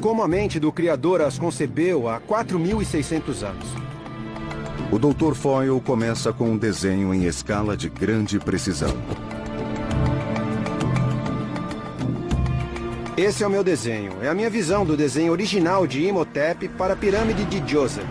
como 0.01 0.21
a 0.23 0.27
mente 0.27 0.59
do 0.59 0.73
Criador 0.73 1.21
as 1.21 1.39
concebeu 1.39 2.09
há 2.09 2.21
4.600 2.21 3.47
anos. 3.47 3.69
O 4.91 4.99
Dr. 4.99 5.35
Foyle 5.35 5.81
começa 5.81 6.33
com 6.33 6.51
um 6.51 6.59
desenho 6.59 7.15
em 7.15 7.25
escala 7.25 7.77
de 7.77 7.89
grande 7.89 8.39
precisão. 8.41 8.95
Esse 13.17 13.45
é 13.45 13.47
o 13.47 13.51
meu 13.51 13.63
desenho. 13.63 14.13
É 14.23 14.29
a 14.29 14.35
minha 14.35 14.49
visão 14.49 14.87
do 14.87 14.97
desenho 14.97 15.33
original 15.33 15.87
de 15.87 16.03
Imhotep 16.03 16.67
para 16.71 16.95
a 16.95 16.97
pirâmide 16.97 17.45
de 17.45 17.61
Djoser. 17.61 18.05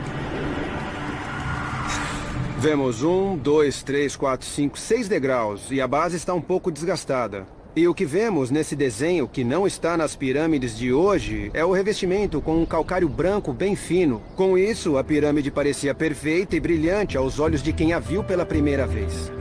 Vemos 2.60 3.02
um, 3.02 3.36
dois, 3.36 3.82
três, 3.82 4.16
quatro, 4.16 4.46
cinco, 4.46 4.78
seis 4.78 5.08
degraus 5.08 5.72
e 5.72 5.82
a 5.82 5.88
base 5.88 6.18
está 6.18 6.36
um 6.36 6.42
pouco 6.42 6.72
desgastada. 6.72 7.48
E 7.76 7.88
o 7.88 7.96
que 7.96 8.06
vemos 8.06 8.52
nesse 8.52 8.76
desenho 8.76 9.28
que 9.28 9.44
não 9.44 9.66
está 9.66 9.98
nas 9.98 10.16
pirâmides 10.16 10.78
de 10.78 10.94
hoje 10.94 11.50
é 11.52 11.66
o 11.66 11.72
revestimento 11.72 12.40
com 12.40 12.62
um 12.62 12.66
calcário 12.66 13.10
branco 13.10 13.52
bem 13.52 13.76
fino. 13.76 14.22
Com 14.36 14.56
isso, 14.56 15.00
a 15.00 15.04
pirâmide 15.04 15.50
parecia 15.50 15.96
perfeita 15.96 16.56
e 16.56 16.60
brilhante 16.60 17.18
aos 17.18 17.40
olhos 17.40 17.64
de 17.64 17.74
quem 17.74 17.92
a 17.94 17.98
viu 17.98 18.24
pela 18.24 18.46
primeira 18.46 18.86
vez. 18.86 19.32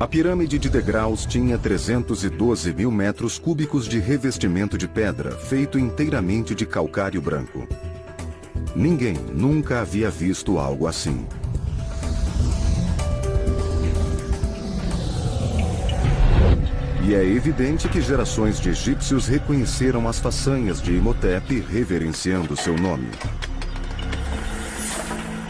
A 0.00 0.06
pirâmide 0.06 0.60
de 0.60 0.68
degraus 0.68 1.26
tinha 1.26 1.58
312 1.58 2.72
mil 2.72 2.88
metros 2.88 3.36
cúbicos 3.36 3.88
de 3.88 3.98
revestimento 3.98 4.78
de 4.78 4.86
pedra, 4.86 5.32
feito 5.32 5.76
inteiramente 5.76 6.54
de 6.54 6.64
calcário 6.64 7.20
branco. 7.20 7.66
Ninguém 8.76 9.16
nunca 9.34 9.80
havia 9.80 10.08
visto 10.08 10.56
algo 10.56 10.86
assim. 10.86 11.26
E 17.02 17.12
é 17.12 17.24
evidente 17.24 17.88
que 17.88 18.00
gerações 18.00 18.60
de 18.60 18.68
egípcios 18.68 19.26
reconheceram 19.26 20.06
as 20.06 20.20
façanhas 20.20 20.80
de 20.80 20.92
Imhotep, 20.92 21.58
reverenciando 21.68 22.56
seu 22.56 22.76
nome. 22.76 23.08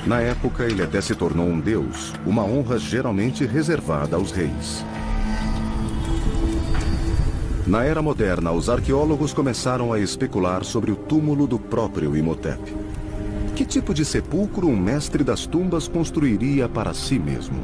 Na 0.08 0.22
época, 0.22 0.64
ele 0.64 0.82
até 0.82 1.02
se 1.02 1.14
tornou 1.14 1.46
um 1.46 1.60
deus, 1.60 2.14
uma 2.24 2.42
honra 2.42 2.78
geralmente 2.78 3.44
reservada 3.44 4.16
aos 4.16 4.30
reis. 4.30 4.82
Na 7.66 7.84
era 7.84 8.00
moderna, 8.00 8.50
os 8.50 8.70
arqueólogos 8.70 9.34
começaram 9.34 9.92
a 9.92 10.00
especular 10.00 10.64
sobre 10.64 10.90
o 10.90 10.96
túmulo 10.96 11.46
do 11.46 11.58
próprio 11.58 12.16
Imhotep. 12.16 12.74
Que 13.54 13.66
tipo 13.66 13.92
de 13.92 14.02
sepulcro 14.02 14.66
um 14.66 14.76
mestre 14.78 15.22
das 15.22 15.44
tumbas 15.44 15.86
construiria 15.86 16.70
para 16.70 16.94
si 16.94 17.18
mesmo? 17.18 17.62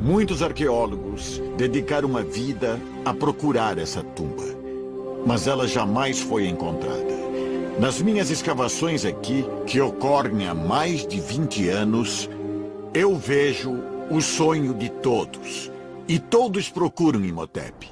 Muitos 0.00 0.40
arqueólogos 0.42 1.42
dedicaram 1.58 2.16
a 2.16 2.22
vida 2.22 2.80
a 3.04 3.12
procurar 3.12 3.76
essa 3.76 4.02
tumba, 4.02 4.56
mas 5.26 5.46
ela 5.46 5.68
jamais 5.68 6.18
foi 6.18 6.48
encontrada. 6.48 7.13
Nas 7.78 8.00
minhas 8.00 8.30
escavações 8.30 9.04
aqui, 9.04 9.44
que 9.66 9.80
ocorrem 9.80 10.46
há 10.46 10.54
mais 10.54 11.04
de 11.04 11.20
20 11.20 11.68
anos, 11.70 12.30
eu 12.94 13.16
vejo 13.16 13.82
o 14.08 14.20
sonho 14.20 14.72
de 14.72 14.88
todos. 14.88 15.72
E 16.06 16.18
todos 16.18 16.68
procuram 16.68 17.24
Imhotep. 17.24 17.90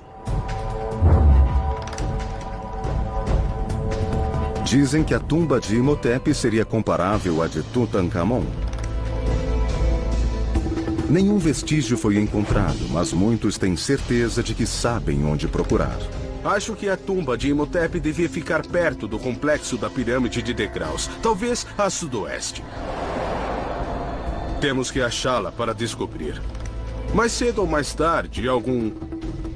Dizem 4.64 5.02
que 5.02 5.14
a 5.14 5.18
tumba 5.18 5.58
de 5.60 5.74
Imhotep 5.74 6.32
seria 6.32 6.64
comparável 6.64 7.42
à 7.42 7.48
de 7.48 7.62
Tutankhamon. 7.62 8.44
Nenhum 11.10 11.38
vestígio 11.38 11.98
foi 11.98 12.18
encontrado, 12.18 12.88
mas 12.90 13.12
muitos 13.12 13.58
têm 13.58 13.76
certeza 13.76 14.42
de 14.42 14.54
que 14.54 14.64
sabem 14.64 15.24
onde 15.24 15.48
procurar. 15.48 15.98
Acho 16.44 16.74
que 16.74 16.88
a 16.88 16.96
tumba 16.96 17.38
de 17.38 17.50
Imhotep 17.50 18.00
devia 18.00 18.28
ficar 18.28 18.66
perto 18.66 19.06
do 19.06 19.18
complexo 19.18 19.76
da 19.76 19.88
pirâmide 19.88 20.42
de 20.42 20.52
degraus, 20.52 21.08
talvez 21.22 21.64
a 21.78 21.88
sudoeste. 21.88 22.64
Temos 24.60 24.90
que 24.90 25.00
achá-la 25.00 25.52
para 25.52 25.72
descobrir. 25.72 26.40
Mais 27.14 27.30
cedo 27.30 27.60
ou 27.60 27.66
mais 27.66 27.94
tarde, 27.94 28.48
algum 28.48 28.90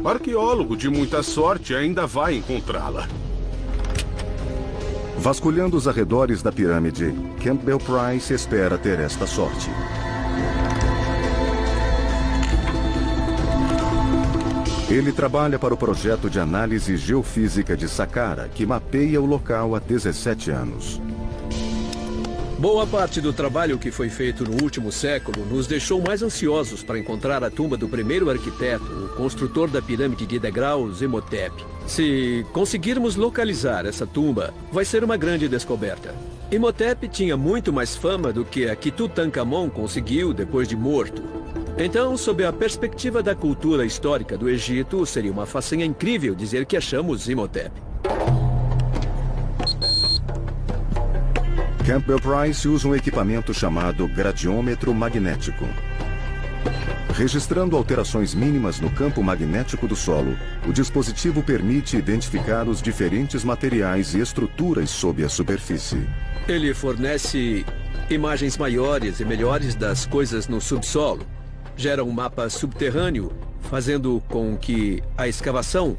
arqueólogo 0.05 0.77
de 0.77 0.89
muita 0.89 1.23
sorte 1.23 1.75
ainda 1.75 2.07
vai 2.07 2.37
encontrá-la. 2.37 3.09
Vasculhando 5.19 5.77
os 5.77 5.89
arredores 5.89 6.41
da 6.43 6.53
pirâmide, 6.53 7.13
Campbell 7.43 7.79
Price 7.79 8.33
espera 8.33 8.79
ter 8.79 9.01
esta 9.01 9.27
sorte. 9.27 9.71
Ele 14.89 15.11
trabalha 15.11 15.59
para 15.59 15.75
o 15.75 15.77
projeto 15.77 16.31
de 16.31 16.39
análise 16.39 16.97
geofísica 16.97 17.77
de 17.77 17.89
Saqqara, 17.89 18.49
que 18.55 18.65
mapeia 18.65 19.21
o 19.21 19.27
local 19.27 19.75
há 19.75 19.81
17 19.81 20.53
anos. 20.53 21.03
Boa 22.57 22.87
parte 22.87 23.21
do 23.21 23.33
trabalho 23.33 23.79
que 23.79 23.91
foi 23.91 24.09
feito 24.09 24.45
no 24.45 24.63
último 24.63 24.93
século 24.93 25.45
nos 25.45 25.67
deixou 25.67 26.01
mais 26.01 26.23
ansiosos 26.23 26.85
para 26.85 27.01
encontrar 27.01 27.43
a 27.43 27.51
tumba 27.51 27.77
do 27.77 27.89
primeiro 27.89 28.31
arquiteto, 28.31 28.85
o 28.85 29.09
construtor 29.17 29.69
da 29.69 29.83
pirâmide 29.83 30.25
de 30.25 30.39
degraus, 30.39 31.03
Imhotep. 31.03 31.53
Se 31.89 32.47
conseguirmos 32.53 33.17
localizar 33.17 33.87
essa 33.87 34.07
tumba, 34.07 34.55
vai 34.71 34.85
ser 34.85 35.03
uma 35.03 35.17
grande 35.17 35.49
descoberta. 35.49 36.15
Imhotep 36.51 37.09
tinha 37.09 37.37
muito 37.37 37.73
mais 37.73 37.97
fama 37.97 38.33
do 38.33 38.45
que 38.45 38.71
a 38.71 38.77
que 38.77 38.93
Tutankhamon 38.93 39.69
conseguiu 39.69 40.33
depois 40.33 40.69
de 40.69 40.77
morto. 40.77 41.23
Então, 41.79 42.17
sob 42.17 42.43
a 42.43 42.53
perspectiva 42.53 43.23
da 43.23 43.35
cultura 43.35 43.85
histórica 43.85 44.37
do 44.39 44.49
Egito, 44.49 45.05
seria 45.05 45.31
uma 45.31 45.45
façanha 45.45 45.85
incrível 45.85 46.35
dizer 46.35 46.65
que 46.65 46.75
achamos 46.75 47.29
Imhotep. 47.29 47.71
Campbell 51.87 52.19
Price 52.19 52.67
usa 52.67 52.89
um 52.89 52.95
equipamento 52.95 53.53
chamado 53.53 54.09
gradiômetro 54.09 54.93
magnético. 54.95 55.67
Registrando 57.15 57.77
alterações 57.77 58.35
mínimas 58.35 58.81
no 58.81 58.91
campo 58.91 59.23
magnético 59.23 59.87
do 59.87 59.95
solo, 59.95 60.37
o 60.67 60.73
dispositivo 60.73 61.43
permite 61.43 61.97
identificar 61.97 62.67
os 62.69 62.81
diferentes 62.81 63.45
materiais 63.45 64.15
e 64.15 64.21
estruturas 64.21 64.89
sob 64.89 65.23
a 65.23 65.29
superfície. 65.29 66.09
Ele 66.49 66.73
fornece 66.73 67.67
imagens 68.09 68.57
maiores 68.57 69.21
e 69.21 69.25
melhores 69.25 69.75
das 69.75 70.07
coisas 70.07 70.49
no 70.49 70.61
subsolo. 70.61 71.36
Gera 71.77 72.03
um 72.03 72.11
mapa 72.11 72.49
subterrâneo, 72.49 73.31
fazendo 73.61 74.23
com 74.29 74.57
que 74.57 75.03
a 75.17 75.29
escavação, 75.29 75.97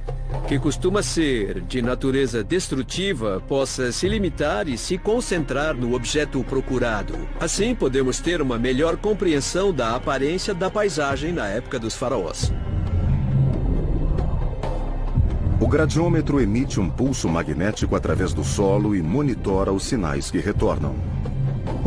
que 0.48 0.58
costuma 0.58 1.04
ser 1.04 1.62
de 1.62 1.82
natureza 1.82 2.44
destrutiva, 2.44 3.42
possa 3.48 3.92
se 3.92 4.08
limitar 4.10 4.68
e 4.68 4.78
se 4.78 4.98
concentrar 4.98 5.76
no 5.76 5.94
objeto 5.94 6.44
procurado. 6.44 7.13
Assim, 7.40 7.76
podemos 7.76 8.20
ter 8.20 8.42
uma 8.42 8.58
melhor 8.58 8.98
compreensão 8.98 9.72
da 9.72 9.96
aparência 9.96 10.54
da 10.54 10.70
paisagem 10.70 11.32
na 11.32 11.48
época 11.48 11.78
dos 11.78 11.96
faraós. 11.96 12.52
O 15.60 15.68
gradiômetro 15.68 16.40
emite 16.40 16.80
um 16.80 16.90
pulso 16.90 17.28
magnético 17.28 17.96
através 17.96 18.34
do 18.34 18.44
solo 18.44 18.96
e 18.96 19.02
monitora 19.02 19.72
os 19.72 19.84
sinais 19.84 20.32
que 20.32 20.40
retornam. 20.40 20.96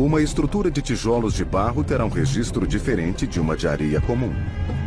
Uma 0.01 0.19
estrutura 0.19 0.71
de 0.71 0.81
tijolos 0.81 1.35
de 1.35 1.45
barro 1.45 1.83
terá 1.83 2.03
um 2.03 2.09
registro 2.09 2.65
diferente 2.65 3.27
de 3.27 3.39
uma 3.39 3.55
de 3.55 3.67
areia 3.67 4.01
comum. 4.01 4.33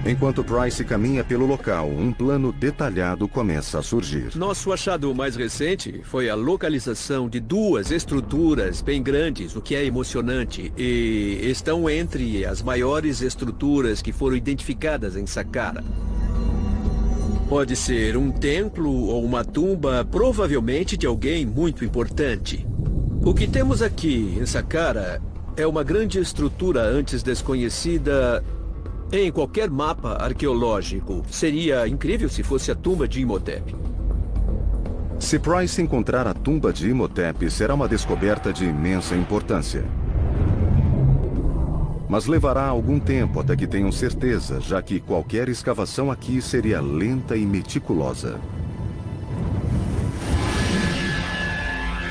Enquanto 0.05 0.43
Price 0.43 0.85
caminha 0.85 1.23
pelo 1.23 1.47
local, 1.47 1.89
um 1.89 2.13
plano 2.13 2.51
detalhado 2.51 3.29
começa 3.29 3.79
a 3.79 3.83
surgir. 3.83 4.35
Nosso 4.35 4.73
achado 4.73 5.15
mais 5.15 5.37
recente 5.37 6.01
foi 6.03 6.29
a 6.29 6.35
localização 6.35 7.29
de 7.29 7.39
duas 7.39 7.93
estruturas 7.93 8.83
bem 8.83 9.01
grandes, 9.01 9.55
o 9.55 9.61
que 9.61 9.77
é 9.77 9.85
emocionante, 9.85 10.73
e 10.77 11.39
estão 11.45 11.89
entre 11.89 12.45
as 12.45 12.61
maiores 12.61 13.23
estruturas 13.23 14.03
que 14.03 14.11
foram 14.11 14.35
identificadas 14.35 15.17
em 15.17 15.27
Saqqara. 15.29 15.85
Pode 17.49 17.77
ser 17.77 18.17
um 18.17 18.33
templo 18.33 18.91
ou 18.91 19.25
uma 19.25 19.45
tumba, 19.45 20.05
provavelmente 20.05 20.97
de 20.97 21.07
alguém 21.07 21.47
muito 21.47 21.85
importante. 21.85 22.67
O 23.27 23.33
que 23.33 23.49
temos 23.49 23.81
aqui 23.81 24.37
em 24.39 24.45
Saqqara 24.45 25.19
é 25.57 25.67
uma 25.67 25.83
grande 25.83 26.19
estrutura 26.19 26.83
antes 26.83 27.23
desconhecida 27.23 28.45
em 29.11 29.33
qualquer 29.33 29.71
mapa 29.71 30.23
arqueológico. 30.23 31.23
Seria 31.31 31.89
incrível 31.89 32.29
se 32.29 32.43
fosse 32.43 32.71
a 32.71 32.75
tumba 32.75 33.09
de 33.09 33.23
Imhotep. 33.23 33.75
Se 35.19 35.39
Price 35.39 35.81
encontrar 35.81 36.27
a 36.27 36.35
tumba 36.35 36.71
de 36.71 36.91
Imhotep, 36.91 37.51
será 37.51 37.73
uma 37.73 37.89
descoberta 37.89 38.53
de 38.53 38.67
imensa 38.67 39.17
importância. 39.17 39.83
Mas 42.07 42.27
levará 42.27 42.67
algum 42.67 43.01
tempo 43.01 43.41
até 43.41 43.57
que 43.57 43.67
tenham 43.67 43.91
certeza, 43.91 44.61
já 44.61 44.83
que 44.83 45.01
qualquer 45.01 45.49
escavação 45.49 46.11
aqui 46.11 46.43
seria 46.43 46.79
lenta 46.83 47.39
e 47.39 47.47
meticulosa. 47.47 48.39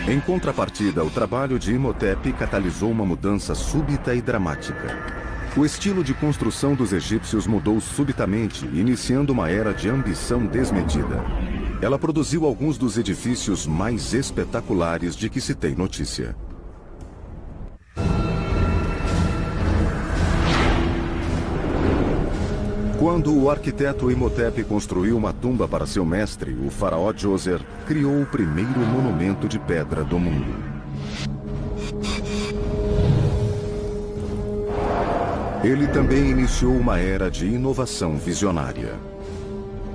Em 0.05 0.19
contrapartida, 0.19 1.01
o 1.01 1.09
trabalho 1.09 1.57
de 1.57 1.73
Imhotep 1.73 2.33
catalisou 2.33 2.91
uma 2.91 3.05
mudança 3.05 3.55
súbita 3.55 4.13
e 4.13 4.21
dramática. 4.21 4.97
O 5.55 5.63
estilo 5.63 6.03
de 6.03 6.13
construção 6.13 6.75
dos 6.75 6.91
egípcios 6.91 7.47
mudou 7.47 7.79
subitamente, 7.79 8.65
iniciando 8.65 9.31
uma 9.31 9.49
era 9.49 9.73
de 9.73 9.87
ambição 9.89 10.45
desmedida. 10.45 11.23
Ela 11.81 11.97
produziu 11.97 12.45
alguns 12.45 12.77
dos 12.77 12.97
edifícios 12.97 13.65
mais 13.65 14.13
espetaculares 14.13 15.15
de 15.15 15.29
que 15.29 15.39
se 15.39 15.55
tem 15.55 15.73
notícia. 15.73 16.35
Quando 23.03 23.37
o 23.37 23.51
arquiteto 23.51 24.09
Imhotep 24.09 24.63
construiu 24.63 25.17
uma 25.17 25.33
tumba 25.33 25.67
para 25.67 25.85
seu 25.85 26.05
mestre, 26.05 26.53
o 26.65 26.69
faraó 26.69 27.11
Djoser, 27.11 27.59
criou 27.85 28.21
o 28.21 28.25
primeiro 28.25 28.79
monumento 28.79 29.45
de 29.45 29.59
pedra 29.59 30.05
do 30.05 30.17
mundo. 30.17 30.55
Ele 35.65 35.85
também 35.87 36.29
iniciou 36.29 36.71
uma 36.71 36.97
era 36.97 37.29
de 37.29 37.45
inovação 37.45 38.15
visionária. 38.15 38.93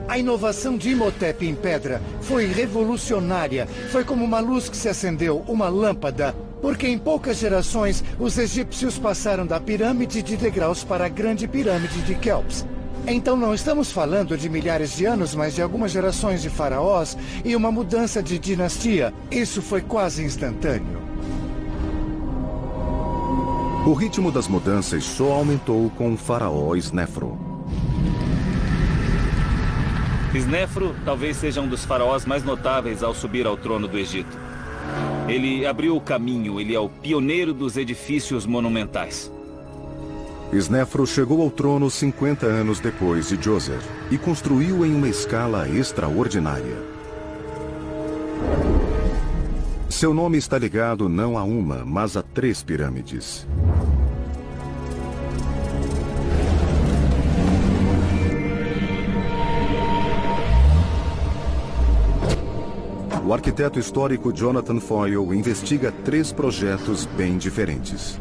A 0.07 0.19
inovação 0.19 0.77
de 0.77 0.91
Imhotep 0.91 1.47
em 1.47 1.55
pedra 1.55 2.03
foi 2.21 2.45
revolucionária. 2.45 3.67
Foi 3.91 4.05
como 4.05 4.23
uma 4.23 4.41
luz 4.41 4.69
que 4.69 4.77
se 4.77 4.87
acendeu, 4.87 5.43
uma 5.49 5.71
lâmpada. 5.71 6.37
Porque 6.61 6.87
em 6.87 6.99
poucas 6.99 7.39
gerações, 7.39 8.05
os 8.21 8.37
egípcios 8.37 8.99
passaram 8.99 9.47
da 9.47 9.59
pirâmide 9.59 10.23
de 10.23 10.37
degraus 10.37 10.85
para 10.85 11.07
a 11.07 11.09
grande 11.09 11.49
pirâmide 11.49 12.03
de 12.03 12.15
Kelps. 12.15 12.67
Então 13.11 13.37
não 13.37 13.55
estamos 13.55 13.91
falando 13.91 14.37
de 14.37 14.51
milhares 14.51 14.95
de 14.95 15.07
anos, 15.07 15.35
mas 15.35 15.55
de 15.55 15.63
algumas 15.63 15.91
gerações 15.91 16.43
de 16.43 16.51
faraós 16.51 17.17
e 17.43 17.57
uma 17.57 17.73
mudança 17.73 18.23
de 18.23 18.39
dinastia. 18.39 19.15
Isso 19.31 19.63
foi 19.63 19.81
quase 19.81 20.23
instantâneo. 20.23 20.99
O 23.87 23.95
ritmo 23.95 24.31
das 24.31 24.47
mudanças 24.47 25.05
só 25.05 25.33
aumentou 25.33 25.89
com 25.91 26.13
o 26.13 26.17
faraó 26.19 26.75
Snefro. 26.77 27.39
Snefro 30.35 30.95
talvez 31.07 31.39
seja 31.39 31.63
um 31.63 31.69
dos 31.69 31.87
faraós 31.87 32.27
mais 32.27 32.45
notáveis 32.45 33.03
ao 33.03 33.15
subir 33.15 33.47
ao 33.47 33.57
trono 33.57 33.89
do 33.89 33.99
Egito. 33.99 34.39
Ele 35.27 35.65
abriu 35.67 35.97
o 35.97 36.01
caminho, 36.01 36.61
ele 36.61 36.75
é 36.75 36.81
o 36.81 36.91
pioneiro 36.91 37.55
dos 37.55 37.79
edifícios 37.79 38.45
monumentais. 38.45 39.33
Snefro 40.53 41.07
chegou 41.07 41.43
ao 41.43 41.51
trono 41.51 41.91
50 41.91 42.47
anos 42.47 42.81
depois 42.81 43.29
de 43.29 43.37
Djoser 43.37 43.81
e 44.11 44.17
construiu 44.17 44.85
em 44.85 44.95
uma 44.95 45.09
escala 45.09 45.69
extraordinária. 45.69 46.77
Seu 49.91 50.15
nome 50.15 50.39
está 50.39 50.57
ligado 50.57 51.07
não 51.07 51.37
a 51.37 51.43
uma, 51.43 51.85
mas 51.85 52.17
a 52.17 52.23
três 52.23 52.63
pirâmides. 52.63 53.47
O 63.23 63.35
arquiteto 63.35 63.79
histórico 63.79 64.33
Jonathan 64.33 64.81
Foyle 64.81 65.37
investiga 65.37 65.93
três 65.93 66.33
projetos 66.33 67.05
bem 67.05 67.37
diferentes. 67.37 68.19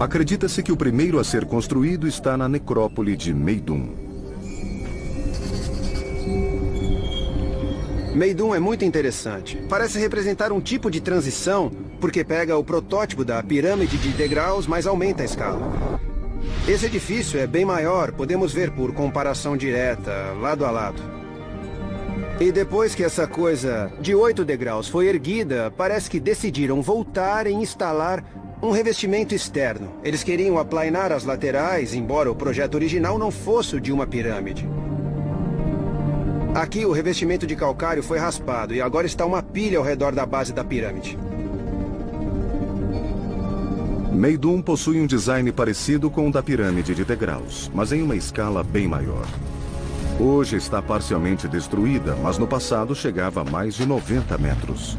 Acredita-se 0.00 0.62
que 0.62 0.70
o 0.70 0.76
primeiro 0.76 1.18
a 1.18 1.24
ser 1.24 1.44
construído 1.44 2.06
está 2.06 2.36
na 2.36 2.48
necrópole 2.48 3.16
de 3.16 3.34
Meidum. 3.34 3.88
Meidum 8.14 8.54
é 8.54 8.60
muito 8.60 8.84
interessante. 8.84 9.60
Parece 9.68 9.98
representar 9.98 10.52
um 10.52 10.60
tipo 10.60 10.88
de 10.88 11.00
transição, 11.00 11.72
porque 12.00 12.22
pega 12.22 12.56
o 12.56 12.62
protótipo 12.62 13.24
da 13.24 13.42
pirâmide 13.42 13.98
de 13.98 14.10
degraus, 14.10 14.68
mas 14.68 14.86
aumenta 14.86 15.22
a 15.22 15.26
escala. 15.26 16.00
Esse 16.68 16.86
edifício 16.86 17.40
é 17.40 17.46
bem 17.48 17.64
maior, 17.64 18.12
podemos 18.12 18.52
ver 18.52 18.70
por 18.70 18.94
comparação 18.94 19.56
direta, 19.56 20.32
lado 20.40 20.64
a 20.64 20.70
lado. 20.70 21.02
E 22.38 22.52
depois 22.52 22.94
que 22.94 23.02
essa 23.02 23.26
coisa 23.26 23.90
de 24.00 24.14
oito 24.14 24.44
degraus 24.44 24.86
foi 24.86 25.08
erguida, 25.08 25.72
parece 25.76 26.08
que 26.08 26.20
decidiram 26.20 26.80
voltar 26.80 27.48
e 27.48 27.52
instalar 27.52 28.22
um 28.62 28.70
revestimento 28.70 29.34
externo. 29.34 29.90
Eles 30.02 30.24
queriam 30.24 30.58
aplainar 30.58 31.12
as 31.12 31.24
laterais, 31.24 31.94
embora 31.94 32.30
o 32.30 32.34
projeto 32.34 32.74
original 32.74 33.18
não 33.18 33.30
fosse 33.30 33.76
o 33.76 33.80
de 33.80 33.92
uma 33.92 34.06
pirâmide. 34.06 34.68
Aqui 36.54 36.84
o 36.84 36.92
revestimento 36.92 37.46
de 37.46 37.54
calcário 37.54 38.02
foi 38.02 38.18
raspado 38.18 38.74
e 38.74 38.80
agora 38.80 39.06
está 39.06 39.24
uma 39.24 39.42
pilha 39.42 39.78
ao 39.78 39.84
redor 39.84 40.12
da 40.12 40.26
base 40.26 40.52
da 40.52 40.64
pirâmide. 40.64 41.16
Meidum 44.12 44.60
possui 44.60 45.00
um 45.00 45.06
design 45.06 45.52
parecido 45.52 46.10
com 46.10 46.28
o 46.28 46.32
da 46.32 46.42
pirâmide 46.42 46.94
de 46.94 47.04
degraus, 47.04 47.70
mas 47.72 47.92
em 47.92 48.02
uma 48.02 48.16
escala 48.16 48.64
bem 48.64 48.88
maior. 48.88 49.26
Hoje 50.18 50.56
está 50.56 50.82
parcialmente 50.82 51.46
destruída, 51.46 52.16
mas 52.16 52.38
no 52.38 52.48
passado 52.48 52.92
chegava 52.92 53.42
a 53.42 53.44
mais 53.44 53.74
de 53.74 53.86
90 53.86 54.36
metros. 54.38 54.98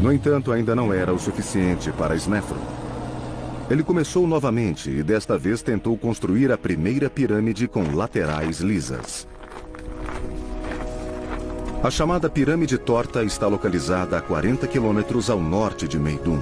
No 0.00 0.12
entanto, 0.12 0.52
ainda 0.52 0.74
não 0.74 0.92
era 0.92 1.12
o 1.12 1.18
suficiente 1.18 1.90
para 1.92 2.14
Snefro. 2.14 2.58
Ele 3.68 3.82
começou 3.82 4.26
novamente 4.26 4.88
e 4.90 5.02
desta 5.02 5.36
vez 5.36 5.60
tentou 5.60 5.96
construir 5.98 6.50
a 6.52 6.56
primeira 6.56 7.10
pirâmide 7.10 7.66
com 7.66 7.94
laterais 7.94 8.60
lisas. 8.60 9.26
A 11.82 11.90
chamada 11.90 12.30
Pirâmide 12.30 12.78
Torta 12.78 13.22
está 13.22 13.46
localizada 13.46 14.18
a 14.18 14.20
40 14.20 14.66
quilômetros 14.66 15.30
ao 15.30 15.40
norte 15.40 15.86
de 15.86 15.98
Meidum. 15.98 16.40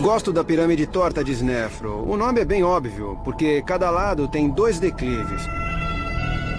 Gosto 0.00 0.32
da 0.32 0.44
pirâmide 0.44 0.86
torta 0.86 1.24
de 1.24 1.32
Snefro. 1.32 2.08
O 2.08 2.16
nome 2.16 2.40
é 2.40 2.44
bem 2.44 2.62
óbvio, 2.62 3.18
porque 3.24 3.62
cada 3.62 3.90
lado 3.90 4.28
tem 4.28 4.48
dois 4.48 4.78
declives. 4.78 5.42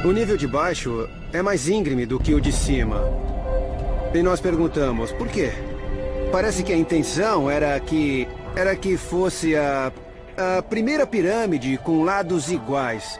O 0.03 0.11
nível 0.11 0.35
de 0.35 0.47
baixo 0.47 1.07
é 1.31 1.41
mais 1.41 1.69
íngreme 1.69 2.05
do 2.05 2.19
que 2.19 2.33
o 2.33 2.41
de 2.41 2.51
cima. 2.51 3.26
E 4.13 4.23
nós 4.23 4.39
perguntamos, 4.39 5.11
por 5.11 5.27
quê? 5.27 5.51
Parece 6.31 6.63
que 6.63 6.71
a 6.71 6.77
intenção 6.77 7.49
era 7.49 7.79
que... 7.79 8.27
era 8.55 8.75
que 8.75 8.97
fosse 8.97 9.55
a... 9.55 9.91
a 10.37 10.61
primeira 10.61 11.05
pirâmide 11.05 11.77
com 11.77 12.03
lados 12.03 12.49
iguais. 12.49 13.19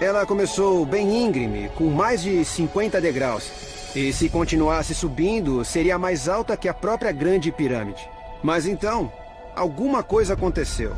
Ela 0.00 0.24
começou 0.24 0.86
bem 0.86 1.24
íngreme, 1.24 1.70
com 1.76 1.84
mais 1.84 2.22
de 2.22 2.44
50 2.44 3.00
degraus. 3.00 3.50
E 3.94 4.12
se 4.12 4.28
continuasse 4.28 4.94
subindo, 4.94 5.64
seria 5.64 5.98
mais 5.98 6.28
alta 6.28 6.56
que 6.56 6.68
a 6.68 6.74
própria 6.74 7.12
grande 7.12 7.52
pirâmide. 7.52 8.08
Mas 8.42 8.66
então, 8.66 9.12
alguma 9.54 10.02
coisa 10.02 10.32
aconteceu. 10.32 10.94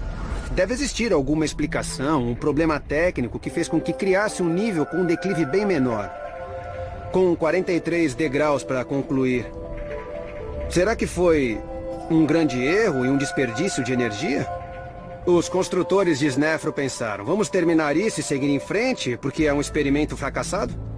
Deve 0.53 0.75
existir 0.75 1.12
alguma 1.12 1.45
explicação, 1.45 2.29
um 2.29 2.35
problema 2.35 2.79
técnico 2.79 3.38
que 3.38 3.51
fez 3.51 3.69
com 3.69 3.81
que 3.81 3.93
criasse 3.93 4.43
um 4.43 4.49
nível 4.49 4.87
com 4.87 4.99
um 4.99 5.07
declive 5.07 5.45
bem 5.47 5.67
menor 5.67 6.21
com 7.12 7.37
43 7.37 8.14
degraus 8.14 8.64
para 8.64 8.85
concluir. 8.85 9.46
Será 10.70 10.96
que 10.96 11.07
foi 11.07 11.61
um 12.11 12.25
grande 12.25 12.61
erro 12.64 13.05
e 13.05 13.09
um 13.09 13.18
desperdício 13.18 13.85
de 13.85 13.92
energia? 13.92 14.48
Os 15.27 15.48
construtores 15.48 16.18
de 16.18 16.27
Snefro 16.27 16.72
pensaram, 16.72 17.25
vamos 17.25 17.48
terminar 17.48 17.96
isso 17.96 18.18
e 18.18 18.22
seguir 18.22 18.48
em 18.48 18.59
frente, 18.59 19.16
porque 19.18 19.44
é 19.44 19.55
um 19.55 19.61
experimento 19.61 20.16
fracassado? 20.16 20.91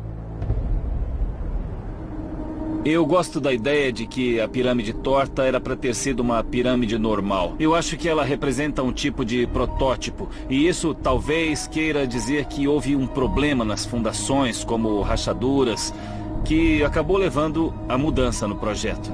Eu 2.84 3.06
gosto 3.06 3.40
da 3.40 3.50
ideia 3.50 3.90
de 3.90 4.06
que 4.06 4.38
a 4.38 4.46
pirâmide 4.46 4.92
torta 4.92 5.42
era 5.42 5.58
para 5.58 5.74
ter 5.74 5.94
sido 5.94 6.20
uma 6.20 6.44
pirâmide 6.44 6.98
normal. 6.98 7.54
Eu 7.58 7.74
acho 7.74 7.96
que 7.96 8.06
ela 8.06 8.22
representa 8.22 8.82
um 8.82 8.92
tipo 8.92 9.24
de 9.24 9.46
protótipo, 9.46 10.28
e 10.50 10.68
isso 10.68 10.92
talvez 10.92 11.66
queira 11.66 12.06
dizer 12.06 12.44
que 12.44 12.68
houve 12.68 12.94
um 12.94 13.06
problema 13.06 13.64
nas 13.64 13.86
fundações, 13.86 14.62
como 14.62 15.00
rachaduras, 15.00 15.94
que 16.44 16.84
acabou 16.84 17.16
levando 17.16 17.72
a 17.88 17.96
mudança 17.96 18.46
no 18.46 18.56
projeto. 18.56 19.10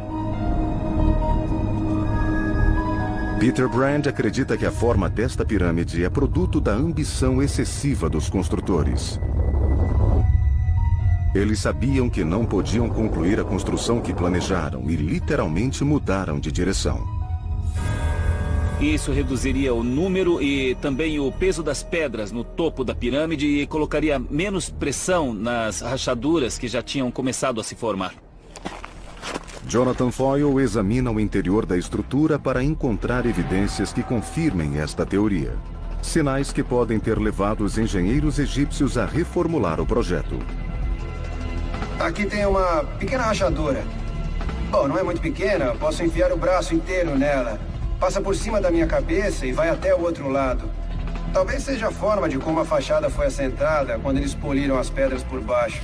Peter 3.39 3.69
Brand 3.69 4.05
acredita 4.09 4.57
que 4.57 4.67
a 4.67 4.73
forma 4.73 5.09
desta 5.09 5.45
pirâmide 5.45 6.05
é 6.05 6.11
produto 6.11 6.61
da 6.61 6.73
ambição 6.73 7.41
excessiva 7.41 8.11
dos 8.11 8.29
construtores. 8.29 9.21
Eles 11.33 11.61
sabiam 11.61 12.11
que 12.11 12.25
não 12.25 12.45
podiam 12.45 12.89
concluir 12.89 13.39
a 13.39 13.45
construção 13.45 14.01
que 14.01 14.13
planejaram 14.13 14.91
e 14.91 14.97
literalmente 14.97 15.85
mudaram 15.85 16.41
de 16.41 16.51
direção. 16.51 17.07
Isso 18.81 19.13
reduziria 19.13 19.75
o 19.75 19.85
número 19.85 20.43
e 20.43 20.75
também 20.77 21.21
o 21.21 21.31
peso 21.31 21.63
das 21.63 21.83
pedras 21.83 22.33
no 22.33 22.43
topo 22.43 22.83
da 22.83 22.95
pirâmide 22.95 23.47
e 23.47 23.67
colocaria 23.67 24.19
menos 24.19 24.71
pressão 24.71 25.35
nas 25.35 25.83
rachaduras 25.83 26.59
que 26.59 26.67
já 26.67 26.83
tinham 26.83 27.11
começado 27.11 27.61
a 27.61 27.65
se 27.65 27.75
formar. 27.75 28.15
Jonathan 29.69 30.11
Foyle 30.11 30.61
examina 30.61 31.13
o 31.13 31.21
interior 31.21 31.65
da 31.65 31.77
estrutura 31.77 32.39
para 32.39 32.65
encontrar 32.65 33.25
evidências 33.27 33.93
que 33.93 34.03
confirmem 34.03 34.79
esta 34.79 35.07
teoria. 35.07 35.55
Sinais 36.03 36.51
que 36.51 36.65
podem 36.65 36.99
ter 36.99 37.19
levado 37.19 37.63
os 37.63 37.79
engenheiros 37.79 38.39
egípcios 38.39 38.97
a 38.97 39.05
reformular 39.05 39.79
o 39.79 39.87
projeto. 39.87 40.37
Aqui 42.01 42.25
tem 42.25 42.47
uma 42.47 42.83
pequena 42.99 43.25
rachadura. 43.25 43.85
Bom, 44.71 44.89
não 44.89 44.99
é 44.99 45.03
muito 45.03 45.21
pequena, 45.21 45.75
posso 45.75 46.03
enfiar 46.03 46.33
o 46.33 46.37
braço 46.37 46.75
inteiro 46.75 47.15
nela. 47.15 47.61
passa 48.01 48.23
por 48.23 48.35
cima 48.35 48.59
da 48.59 48.71
minha 48.71 48.87
cabeça 48.87 49.45
e 49.45 49.53
vai 49.53 49.69
até 49.69 49.95
o 49.95 50.01
outro 50.01 50.31
lado. 50.31 50.65
Talvez 51.31 51.63
seja 51.63 51.89
a 51.89 51.91
forma 51.91 52.27
de 52.27 52.39
como 52.39 52.59
a 52.59 52.65
fachada 52.65 53.11
foi 53.11 53.27
assentada 53.27 53.99
quando 53.99 54.17
eles 54.17 54.35
poliram 54.35 54.79
as 54.79 54.89
pedras 54.89 55.23
por 55.23 55.43
baixo. 55.43 55.83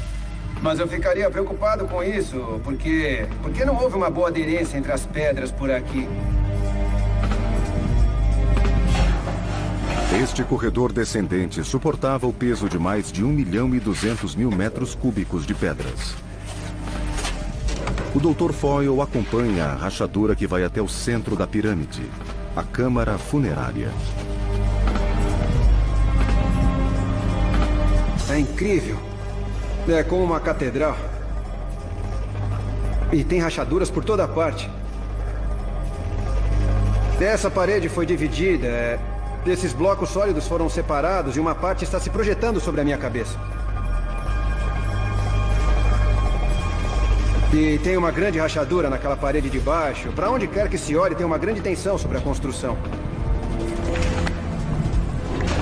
Mas 0.63 0.79
eu 0.79 0.89
ficaria 0.89 1.31
preocupado 1.31 1.87
com 1.87 2.03
isso, 2.03 2.63
porque... 2.65 3.27
porque 3.43 3.63
não 3.67 3.77
houve 3.77 3.95
uma 3.95 4.09
boa 4.09 4.29
aderência 4.29 4.79
entre 4.79 4.93
as 4.93 5.05
pedras 5.05 5.53
por 5.53 5.71
aqui. 5.71 6.09
Este 10.23 10.43
corredor 10.43 10.93
descendente 10.93 11.63
suportava 11.63 12.27
o 12.27 12.33
peso 12.33 12.71
de 12.71 12.79
mais 12.79 13.13
de 13.13 13.23
1 13.23 13.29
milhão 13.29 13.75
e 13.75 13.79
200 13.79 14.35
mil 14.35 14.51
metros 14.51 14.95
cúbicos 14.95 15.45
de 15.45 15.55
pedras. 15.55 16.15
O 18.15 18.19
Dr. 18.19 18.55
Foyle 18.55 18.99
acompanha 19.03 19.67
a 19.67 19.75
rachadura 19.75 20.35
que 20.35 20.47
vai 20.47 20.65
até 20.65 20.81
o 20.81 20.89
centro 20.89 21.37
da 21.37 21.47
pirâmide, 21.47 22.03
a 22.57 22.63
câmara 22.63 23.19
funerária. 23.19 23.91
É 28.31 28.39
incrível. 28.39 28.97
É 29.87 30.03
como 30.03 30.25
uma 30.25 30.41
catedral. 30.41 30.97
E 33.13 33.23
tem 33.23 33.39
rachaduras 33.39 33.91
por 33.91 34.03
toda 34.03 34.27
parte. 34.27 34.71
Essa 37.21 37.51
parede 37.51 37.91
foi 37.91 38.07
dividida. 38.07 38.67
É... 38.67 39.16
Esses 39.47 39.73
blocos 39.73 40.09
sólidos 40.09 40.49
foram 40.49 40.69
separados 40.69 41.37
e 41.37 41.41
uma 41.41 41.55
parte 41.55 41.85
está 41.85 42.01
se 42.01 42.11
projetando 42.11 42.61
sobre 42.61 42.81
a 42.81 42.85
minha 42.85 42.99
cabeça. 42.99 43.39
E 47.55 47.79
tem 47.79 47.97
uma 47.97 48.11
grande 48.11 48.41
rachadura 48.41 48.91
naquela 48.91 49.17
parede 49.17 49.49
de 49.49 49.61
baixo. 49.61 50.11
Para 50.11 50.31
onde 50.31 50.49
quer 50.49 50.69
que 50.69 50.77
se 50.77 50.97
olhe, 50.97 51.15
tem 51.15 51.25
uma 51.25 51.39
grande 51.39 51.61
tensão 51.61 51.97
sobre 51.97 52.19
a 52.19 52.21
construção. 52.21 52.77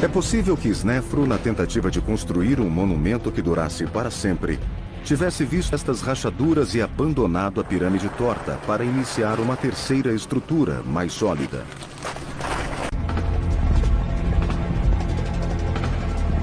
É 0.02 0.08
possível 0.08 0.56
que 0.56 0.68
Snefro, 0.70 1.26
na 1.26 1.36
tentativa 1.36 1.90
de 1.90 2.00
construir 2.00 2.60
um 2.60 2.70
monumento 2.70 3.30
que 3.30 3.42
durasse 3.42 3.86
para 3.86 4.10
sempre, 4.10 4.58
tivesse 5.04 5.44
visto 5.44 5.74
estas 5.74 6.00
rachaduras 6.00 6.74
e 6.74 6.80
abandonado 6.80 7.60
a 7.60 7.64
pirâmide 7.64 8.08
torta 8.08 8.58
para 8.66 8.82
iniciar 8.82 9.38
uma 9.38 9.56
terceira 9.56 10.12
estrutura 10.12 10.82
mais 10.84 11.12
sólida. 11.12 11.64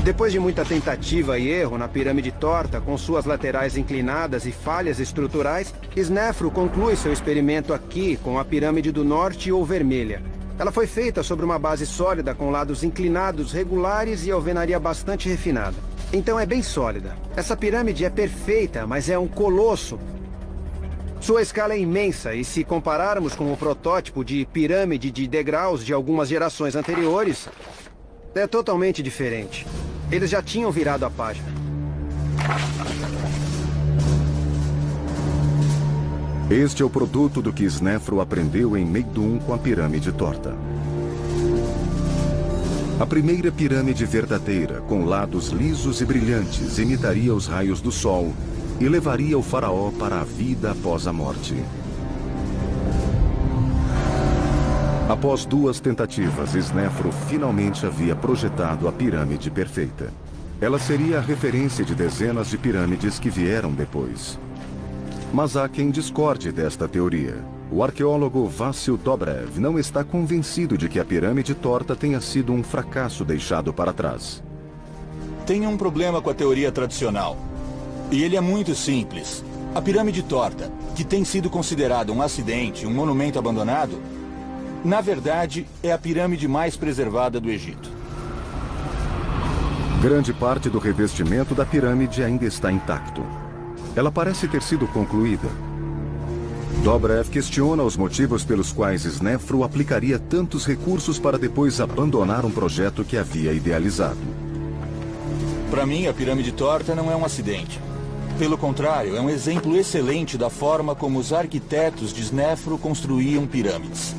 Depois 0.03 0.31
de 0.31 0.39
muita 0.39 0.65
tentativa 0.65 1.37
e 1.37 1.47
erro 1.47 1.77
na 1.77 1.87
pirâmide 1.87 2.31
torta, 2.31 2.81
com 2.81 2.97
suas 2.97 3.23
laterais 3.25 3.77
inclinadas 3.77 4.47
e 4.47 4.51
falhas 4.51 4.99
estruturais, 4.99 5.75
Snefro 5.95 6.49
conclui 6.49 6.95
seu 6.95 7.13
experimento 7.13 7.71
aqui 7.71 8.17
com 8.17 8.39
a 8.39 8.43
pirâmide 8.43 8.91
do 8.91 9.03
norte 9.03 9.51
ou 9.51 9.63
vermelha. 9.63 10.23
Ela 10.57 10.71
foi 10.71 10.87
feita 10.87 11.21
sobre 11.21 11.45
uma 11.45 11.59
base 11.59 11.85
sólida 11.85 12.33
com 12.33 12.49
lados 12.49 12.83
inclinados 12.83 13.51
regulares 13.51 14.25
e 14.25 14.31
alvenaria 14.31 14.79
bastante 14.79 15.29
refinada. 15.29 15.75
Então 16.11 16.39
é 16.39 16.47
bem 16.47 16.63
sólida. 16.63 17.15
Essa 17.35 17.55
pirâmide 17.55 18.03
é 18.03 18.09
perfeita, 18.09 18.87
mas 18.87 19.07
é 19.07 19.19
um 19.19 19.27
colosso. 19.27 19.99
Sua 21.19 21.43
escala 21.43 21.73
é 21.73 21.79
imensa 21.79 22.33
e 22.33 22.43
se 22.43 22.63
compararmos 22.63 23.35
com 23.35 23.53
o 23.53 23.57
protótipo 23.57 24.25
de 24.25 24.47
pirâmide 24.51 25.11
de 25.11 25.27
degraus 25.27 25.85
de 25.85 25.93
algumas 25.93 26.27
gerações 26.27 26.75
anteriores, 26.75 27.47
é 28.33 28.47
totalmente 28.47 29.03
diferente. 29.03 29.67
Eles 30.11 30.29
já 30.29 30.41
tinham 30.41 30.69
virado 30.71 31.05
a 31.05 31.09
página. 31.09 31.47
Este 36.49 36.83
é 36.83 36.85
o 36.85 36.89
produto 36.89 37.41
do 37.41 37.53
que 37.53 37.63
Snefro 37.63 38.19
aprendeu 38.19 38.75
em 38.75 38.85
Meidum 38.85 39.39
com 39.39 39.53
a 39.53 39.57
pirâmide 39.57 40.11
torta. 40.11 40.53
A 42.99 43.05
primeira 43.05 43.51
pirâmide 43.53 44.05
verdadeira, 44.05 44.81
com 44.81 45.05
lados 45.05 45.47
lisos 45.47 46.01
e 46.01 46.05
brilhantes, 46.05 46.77
imitaria 46.77 47.33
os 47.33 47.47
raios 47.47 47.79
do 47.79 47.91
sol 47.91 48.33
e 48.81 48.89
levaria 48.89 49.37
o 49.37 49.41
faraó 49.41 49.91
para 49.91 50.19
a 50.19 50.23
vida 50.25 50.71
após 50.71 51.07
a 51.07 51.13
morte. 51.13 51.55
Após 55.11 55.43
duas 55.45 55.81
tentativas, 55.81 56.55
Snefro 56.55 57.11
finalmente 57.27 57.85
havia 57.85 58.15
projetado 58.15 58.87
a 58.87 58.93
pirâmide 58.93 59.51
perfeita. 59.51 60.09
Ela 60.61 60.79
seria 60.79 61.17
a 61.17 61.21
referência 61.21 61.83
de 61.83 61.93
dezenas 61.93 62.49
de 62.49 62.57
pirâmides 62.57 63.19
que 63.19 63.29
vieram 63.29 63.73
depois. 63.73 64.39
Mas 65.33 65.57
há 65.57 65.67
quem 65.67 65.91
discorde 65.91 66.49
desta 66.53 66.87
teoria. 66.87 67.43
O 67.69 67.83
arqueólogo 67.83 68.47
Vassil 68.47 68.95
Dobrev 68.95 69.59
não 69.59 69.77
está 69.77 70.01
convencido 70.01 70.77
de 70.77 70.87
que 70.87 70.97
a 70.97 71.03
pirâmide 71.03 71.55
torta 71.55 71.93
tenha 71.93 72.21
sido 72.21 72.53
um 72.53 72.63
fracasso 72.63 73.25
deixado 73.25 73.73
para 73.73 73.91
trás. 73.91 74.41
Tem 75.45 75.67
um 75.67 75.75
problema 75.75 76.21
com 76.21 76.29
a 76.29 76.33
teoria 76.33 76.71
tradicional. 76.71 77.35
E 78.09 78.23
ele 78.23 78.37
é 78.37 78.41
muito 78.41 78.73
simples. 78.73 79.43
A 79.75 79.81
pirâmide 79.81 80.23
torta, 80.23 80.71
que 80.95 81.03
tem 81.03 81.25
sido 81.25 81.49
considerada 81.49 82.13
um 82.13 82.21
acidente, 82.21 82.87
um 82.87 82.93
monumento 82.93 83.37
abandonado, 83.37 83.99
na 84.83 84.99
verdade, 84.99 85.67
é 85.83 85.91
a 85.91 85.97
pirâmide 85.97 86.47
mais 86.47 86.75
preservada 86.75 87.39
do 87.39 87.49
Egito. 87.49 87.89
Grande 90.01 90.33
parte 90.33 90.69
do 90.69 90.79
revestimento 90.79 91.53
da 91.53 91.63
pirâmide 91.63 92.23
ainda 92.23 92.45
está 92.45 92.71
intacto. 92.71 93.23
Ela 93.95 94.11
parece 94.11 94.47
ter 94.47 94.63
sido 94.63 94.87
concluída. 94.87 95.47
Dobrev 96.83 97.29
questiona 97.29 97.83
os 97.83 97.95
motivos 97.95 98.43
pelos 98.43 98.71
quais 98.71 99.05
Snefro 99.05 99.63
aplicaria 99.63 100.17
tantos 100.17 100.65
recursos 100.65 101.19
para 101.19 101.37
depois 101.37 101.79
abandonar 101.79 102.43
um 102.43 102.49
projeto 102.49 103.03
que 103.03 103.15
havia 103.15 103.53
idealizado. 103.53 104.17
Para 105.69 105.85
mim, 105.85 106.07
a 106.07 106.13
pirâmide 106.13 106.51
torta 106.51 106.95
não 106.95 107.11
é 107.11 107.15
um 107.15 107.23
acidente. 107.23 107.79
Pelo 108.39 108.57
contrário, 108.57 109.15
é 109.15 109.21
um 109.21 109.29
exemplo 109.29 109.77
excelente 109.77 110.35
da 110.35 110.49
forma 110.49 110.95
como 110.95 111.19
os 111.19 111.31
arquitetos 111.31 112.11
de 112.11 112.21
Snefro 112.21 112.79
construíam 112.79 113.45
pirâmides. 113.45 114.15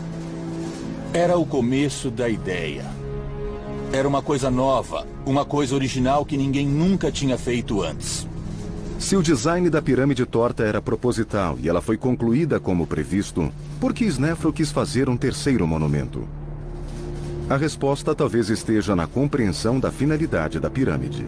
Era 1.14 1.37
o 1.37 1.44
começo 1.44 2.11
da 2.11 2.27
ideia. 2.27 2.87
Era 3.92 4.09
uma 4.09 4.22
coisa 4.22 4.51
nova, 4.51 5.07
uma 5.27 5.44
coisa 5.44 5.75
original 5.75 6.25
que 6.25 6.38
ninguém 6.38 6.66
nunca 6.66 7.12
tinha 7.12 7.37
feito 7.37 7.83
antes. 7.83 8.27
Se 8.98 9.14
o 9.14 9.22
design 9.22 9.68
da 9.68 9.83
pirâmide 9.83 10.25
torta 10.25 10.62
era 10.62 10.81
proposital 10.81 11.59
e 11.61 11.68
ela 11.68 11.83
foi 11.83 11.98
concluída 11.98 12.59
como 12.59 12.87
previsto, 12.87 13.53
por 13.79 13.92
que 13.92 14.07
Snefro 14.07 14.55
quis 14.55 14.72
fazer 14.72 15.11
um 15.11 15.16
terceiro 15.18 15.66
monumento? 15.66 16.27
A 17.46 17.59
resposta 17.59 18.14
talvez 18.14 18.48
esteja 18.48 18.96
na 18.96 19.07
compreensão 19.07 19.79
da 19.79 19.92
finalidade 19.92 20.59
da 20.59 20.70
pirâmide. 20.70 21.27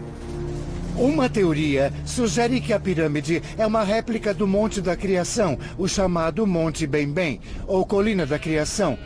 Uma 0.97 1.29
teoria 1.29 1.93
sugere 2.03 2.59
que 2.59 2.73
a 2.73 2.79
pirâmide 2.79 3.43
é 3.55 3.67
uma 3.67 3.83
réplica 3.83 4.33
do 4.33 4.47
Monte 4.47 4.81
da 4.81 4.95
Criação, 4.95 5.59
o 5.77 5.87
chamado 5.87 6.47
Monte 6.47 6.87
Bem 6.87 7.07
Bem, 7.07 7.39
ou 7.67 7.85
Colina 7.85 8.25
da 8.25 8.39
Criação, 8.39 8.97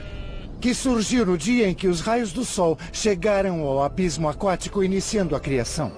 que 0.59 0.73
surgiu 0.73 1.25
no 1.25 1.37
dia 1.37 1.67
em 1.67 1.73
que 1.73 1.87
os 1.87 2.01
raios 2.01 2.33
do 2.33 2.43
Sol 2.43 2.77
chegaram 2.91 3.61
ao 3.61 3.81
abismo 3.81 4.27
aquático, 4.27 4.83
iniciando 4.83 5.35
a 5.35 5.39
criação. 5.39 5.91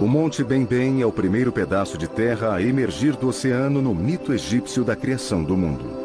O 0.00 0.06
Monte 0.06 0.42
Bem 0.42 0.64
Bem 0.64 1.00
é 1.00 1.06
o 1.06 1.12
primeiro 1.12 1.52
pedaço 1.52 1.96
de 1.96 2.08
terra 2.08 2.54
a 2.54 2.62
emergir 2.62 3.14
do 3.16 3.28
oceano 3.28 3.80
no 3.80 3.94
mito 3.94 4.32
egípcio 4.32 4.84
da 4.84 4.96
criação 4.96 5.42
do 5.42 5.56
mundo. 5.56 6.02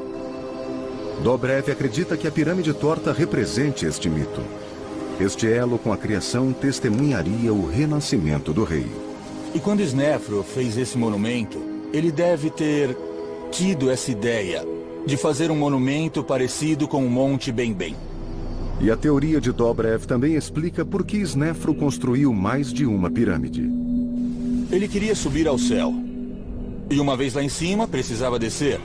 Dobrev 1.24 1.72
acredita 1.72 2.16
que 2.16 2.28
a 2.28 2.32
pirâmide 2.32 2.74
torta 2.74 3.12
represente 3.12 3.86
este 3.86 4.10
mito. 4.10 4.42
Este 5.20 5.52
elo 5.52 5.80
com 5.80 5.92
a 5.92 5.98
criação 5.98 6.54
testemunharia 6.54 7.52
o 7.52 7.68
renascimento 7.68 8.54
do 8.54 8.64
rei. 8.64 8.86
E 9.56 9.60
quando 9.60 9.82
Snefro 9.82 10.44
fez 10.44 10.78
esse 10.78 10.98
monumento, 10.98 11.60
ele 11.92 12.12
deve 12.12 12.52
ter 12.52 12.96
tido 13.50 13.90
essa 13.90 14.12
ideia 14.12 14.77
de 15.06 15.18
fazer 15.18 15.52
um 15.52 15.56
monumento 15.56 16.24
parecido 16.24 16.88
com 16.88 17.06
o 17.06 17.10
Monte 17.10 17.52
Bem 17.52 17.74
Bem. 17.74 17.96
E 18.80 18.92
a 18.92 18.96
teoria 18.96 19.42
de 19.42 19.52
Dobrev 19.52 20.06
também 20.06 20.36
explica 20.36 20.86
por 20.86 21.04
que 21.04 21.18
Snefro 21.18 21.74
construiu 21.74 22.34
mais 22.34 22.72
de 22.72 22.86
uma 22.86 23.10
pirâmide. 23.10 23.68
Ele 24.72 24.88
queria 24.88 25.16
subir 25.16 25.48
ao 25.48 25.58
céu. 25.58 25.94
E 26.90 27.00
uma 27.00 27.18
vez 27.18 27.34
lá 27.34 27.44
em 27.44 27.50
cima, 27.50 27.88
precisava 27.88 28.38
descer. 28.38 28.80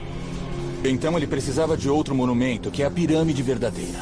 Então 0.83 1.15
ele 1.15 1.27
precisava 1.27 1.77
de 1.77 1.89
outro 1.89 2.15
monumento, 2.15 2.71
que 2.71 2.83
é 2.83 2.85
a 2.85 2.91
pirâmide 2.91 3.41
verdadeira. 3.43 3.99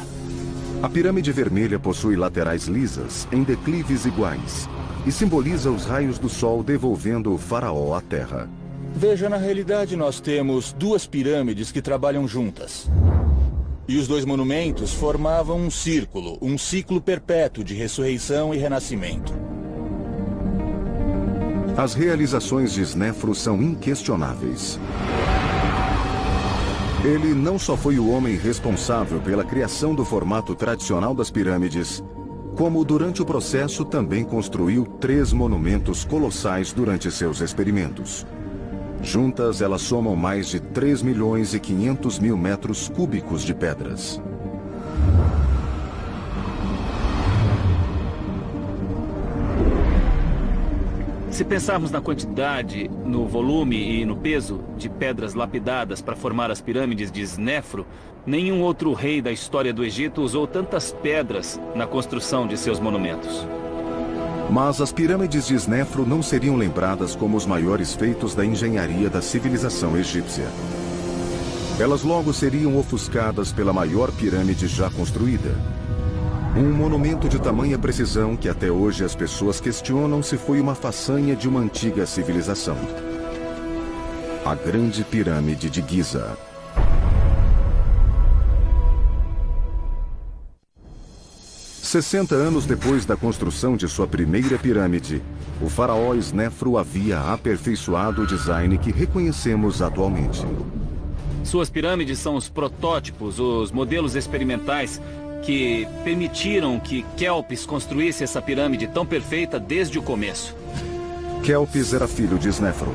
A 0.82 0.88
pirâmide 0.88 1.30
vermelha 1.30 1.78
possui 1.78 2.16
laterais 2.16 2.64
lisas, 2.64 3.28
em 3.30 3.44
declives 3.44 4.04
iguais, 4.04 4.68
e 5.06 5.12
simboliza 5.12 5.70
os 5.70 5.84
raios 5.84 6.18
do 6.18 6.28
sol 6.28 6.62
devolvendo 6.62 7.32
o 7.32 7.38
faraó 7.38 7.94
à 7.94 8.00
terra. 8.00 8.48
Veja, 8.94 9.28
na 9.28 9.36
realidade 9.36 9.96
nós 9.96 10.20
temos 10.20 10.72
duas 10.72 11.06
pirâmides 11.06 11.72
que 11.72 11.82
trabalham 11.82 12.28
juntas. 12.28 12.88
E 13.88 13.96
os 13.96 14.06
dois 14.06 14.24
monumentos 14.24 14.92
formavam 14.92 15.58
um 15.58 15.70
círculo, 15.70 16.38
um 16.40 16.56
ciclo 16.56 17.00
perpétuo 17.00 17.64
de 17.64 17.74
ressurreição 17.74 18.54
e 18.54 18.58
renascimento. 18.58 19.32
As 21.76 21.94
realizações 21.94 22.72
de 22.72 22.82
Snefro 22.82 23.34
são 23.34 23.60
inquestionáveis. 23.62 24.78
Ele 27.02 27.34
não 27.34 27.58
só 27.58 27.76
foi 27.76 27.98
o 27.98 28.08
homem 28.10 28.36
responsável 28.36 29.20
pela 29.20 29.42
criação 29.42 29.94
do 29.94 30.04
formato 30.04 30.54
tradicional 30.54 31.14
das 31.14 31.30
pirâmides, 31.30 32.04
como 32.54 32.84
durante 32.84 33.22
o 33.22 33.24
processo 33.24 33.84
também 33.84 34.22
construiu 34.22 34.84
três 34.84 35.32
monumentos 35.32 36.04
colossais 36.04 36.72
durante 36.72 37.10
seus 37.10 37.40
experimentos. 37.40 38.24
Juntas, 39.02 39.60
elas 39.60 39.82
somam 39.82 40.14
mais 40.14 40.46
de 40.48 40.60
3 40.60 41.02
milhões 41.02 41.54
e 41.54 41.60
500 41.60 42.20
mil 42.20 42.36
metros 42.36 42.88
cúbicos 42.88 43.42
de 43.42 43.52
pedras. 43.52 44.22
Se 51.32 51.44
pensarmos 51.44 51.90
na 51.90 52.00
quantidade, 52.00 52.88
no 53.04 53.26
volume 53.26 53.76
e 53.76 54.04
no 54.04 54.16
peso 54.16 54.60
de 54.76 54.88
pedras 54.88 55.34
lapidadas 55.34 56.00
para 56.00 56.14
formar 56.14 56.50
as 56.50 56.60
pirâmides 56.60 57.10
de 57.10 57.22
Snefro, 57.22 57.84
nenhum 58.24 58.62
outro 58.62 58.92
rei 58.92 59.20
da 59.20 59.32
história 59.32 59.72
do 59.72 59.84
Egito 59.84 60.22
usou 60.22 60.46
tantas 60.46 60.92
pedras 60.92 61.60
na 61.74 61.86
construção 61.86 62.46
de 62.46 62.56
seus 62.56 62.78
monumentos. 62.78 63.46
Mas 64.52 64.82
as 64.82 64.92
pirâmides 64.92 65.46
de 65.46 65.54
Snefro 65.54 66.04
não 66.04 66.22
seriam 66.22 66.56
lembradas 66.56 67.16
como 67.16 67.38
os 67.38 67.46
maiores 67.46 67.94
feitos 67.94 68.34
da 68.34 68.44
engenharia 68.44 69.08
da 69.08 69.22
civilização 69.22 69.96
egípcia. 69.96 70.44
Elas 71.80 72.02
logo 72.02 72.34
seriam 72.34 72.76
ofuscadas 72.76 73.50
pela 73.50 73.72
maior 73.72 74.12
pirâmide 74.12 74.66
já 74.66 74.90
construída, 74.90 75.54
um 76.54 76.70
monumento 76.70 77.30
de 77.30 77.40
tamanha 77.40 77.78
precisão 77.78 78.36
que 78.36 78.46
até 78.46 78.70
hoje 78.70 79.02
as 79.02 79.14
pessoas 79.14 79.58
questionam 79.58 80.22
se 80.22 80.36
foi 80.36 80.60
uma 80.60 80.74
façanha 80.74 81.34
de 81.34 81.48
uma 81.48 81.60
antiga 81.60 82.04
civilização. 82.04 82.76
A 84.44 84.54
Grande 84.54 85.02
Pirâmide 85.02 85.70
de 85.70 85.82
Giza. 85.88 86.36
Sessenta 91.82 92.36
anos 92.36 92.64
depois 92.64 93.04
da 93.04 93.16
construção 93.16 93.76
de 93.76 93.88
sua 93.88 94.06
primeira 94.06 94.56
pirâmide, 94.56 95.20
o 95.60 95.68
faraó 95.68 96.14
Snefru 96.14 96.78
havia 96.78 97.18
aperfeiçoado 97.18 98.22
o 98.22 98.26
design 98.26 98.78
que 98.78 98.92
reconhecemos 98.92 99.82
atualmente. 99.82 100.46
Suas 101.42 101.68
pirâmides 101.68 102.20
são 102.20 102.36
os 102.36 102.48
protótipos, 102.48 103.40
os 103.40 103.72
modelos 103.72 104.14
experimentais 104.14 105.02
que 105.42 105.88
permitiram 106.04 106.78
que 106.78 107.04
Kelpis 107.16 107.66
construísse 107.66 108.22
essa 108.22 108.40
pirâmide 108.40 108.86
tão 108.86 109.04
perfeita 109.04 109.58
desde 109.58 109.98
o 109.98 110.02
começo. 110.02 110.54
Kelpis 111.42 111.92
era 111.92 112.06
filho 112.06 112.38
de 112.38 112.48
Snefru. 112.48 112.94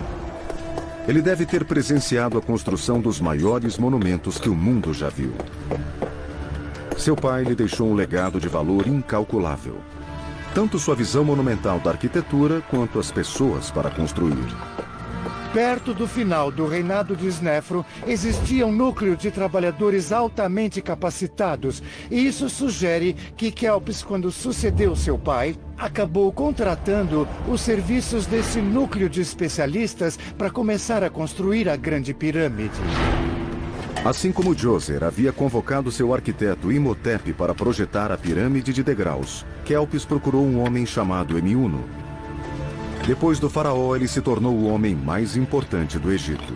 Ele 1.09 1.21
deve 1.21 1.45
ter 1.45 1.65
presenciado 1.65 2.37
a 2.37 2.41
construção 2.41 3.01
dos 3.01 3.19
maiores 3.19 3.77
monumentos 3.77 4.37
que 4.37 4.47
o 4.47 4.55
mundo 4.55 4.93
já 4.93 5.09
viu. 5.09 5.33
Seu 6.97 7.15
pai 7.15 7.43
lhe 7.43 7.53
deixou 7.53 7.89
um 7.89 7.93
legado 7.93 8.39
de 8.39 8.49
valor 8.49 8.87
incalculável. 8.87 9.77
Tanto 10.53 10.79
sua 10.79 10.95
visão 10.95 11.23
monumental 11.23 11.79
da 11.79 11.91
arquitetura 11.91 12.61
quanto 12.69 12.99
as 12.99 13.11
pessoas 13.11 13.69
para 13.69 13.91
construir. 13.91 14.47
Perto 15.53 15.93
do 15.93 16.07
final 16.07 16.51
do 16.51 16.67
reinado 16.67 17.15
de 17.15 17.27
Snefro, 17.27 17.85
existia 18.05 18.65
um 18.65 18.71
núcleo 18.71 19.15
de 19.15 19.31
trabalhadores 19.31 20.11
altamente 20.11 20.81
capacitados, 20.81 21.81
e 22.11 22.27
isso 22.27 22.49
sugere 22.49 23.15
que 23.35 23.51
Kelps, 23.51 24.03
quando 24.03 24.31
sucedeu 24.31 24.95
seu 24.95 25.17
pai, 25.17 25.55
acabou 25.77 26.31
contratando 26.33 27.27
os 27.47 27.61
serviços 27.61 28.25
desse 28.25 28.59
núcleo 28.59 29.07
de 29.07 29.21
especialistas 29.21 30.17
para 30.37 30.49
começar 30.49 31.03
a 31.03 31.09
construir 31.09 31.69
a 31.69 31.75
Grande 31.75 32.13
Pirâmide. 32.13 32.75
Assim 34.07 34.31
como 34.31 34.55
Djoser 34.55 35.03
havia 35.03 35.33
convocado 35.33 35.91
seu 35.91 36.13
arquiteto 36.13 36.71
Imhotep 36.71 37.33
para 37.33 37.53
projetar 37.53 38.09
a 38.09 38.17
pirâmide 38.17 38.71
de 38.71 38.81
degraus, 38.81 39.45
Kelps 39.65 40.05
procurou 40.05 40.45
um 40.45 40.63
homem 40.63 40.85
chamado 40.85 41.37
Emiuno, 41.37 41.83
depois 43.05 43.37
do 43.37 43.49
faraó, 43.49 43.97
ele 43.97 44.07
se 44.07 44.21
tornou 44.21 44.53
o 44.53 44.67
homem 44.67 44.95
mais 44.95 45.35
importante 45.35 45.99
do 45.99 46.09
Egito. 46.11 46.53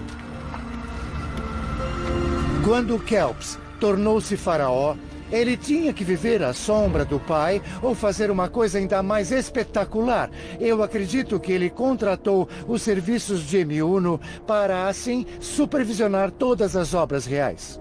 Quando 2.64 2.98
Kelps 3.00 3.60
tornou-se 3.82 4.38
faraó, 4.38 4.96
ele 5.32 5.56
tinha 5.56 5.94
que 5.94 6.04
viver 6.04 6.44
à 6.44 6.54
sombra 6.54 7.06
do 7.06 7.20
pai 7.20 7.62
ou 7.82 7.96
fazer 7.96 8.30
uma 8.30 8.50
coisa 8.50 8.78
ainda 8.78 9.02
mais 9.02 9.32
espetacular. 9.32 10.30
Eu 10.60 10.84
acredito 10.84 11.39
que 11.39 11.52
ele 11.52 11.70
contratou 11.70 12.48
os 12.67 12.82
serviços 12.82 13.41
de 13.41 13.58
M1 13.60 14.20
para, 14.46 14.88
assim, 14.88 15.26
supervisionar 15.39 16.32
todas 16.32 16.76
as 16.76 16.94
obras 16.94 17.26
reais. 17.26 17.80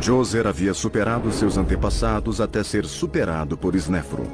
Djoser 0.00 0.46
havia 0.46 0.72
superado 0.72 1.30
seus 1.30 1.58
antepassados 1.58 2.40
até 2.40 2.64
ser 2.64 2.86
superado 2.86 3.56
por 3.56 3.74
Snefru. 3.76 4.26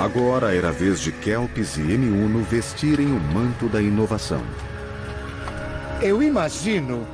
Agora 0.00 0.54
era 0.54 0.68
a 0.68 0.72
vez 0.72 1.00
de 1.00 1.12
Kelps 1.12 1.76
e 1.76 1.82
M1 1.82 2.42
vestirem 2.44 3.08
o 3.08 3.20
manto 3.20 3.68
da 3.68 3.82
inovação. 3.82 4.40
Eu 6.00 6.22
imagino 6.22 7.06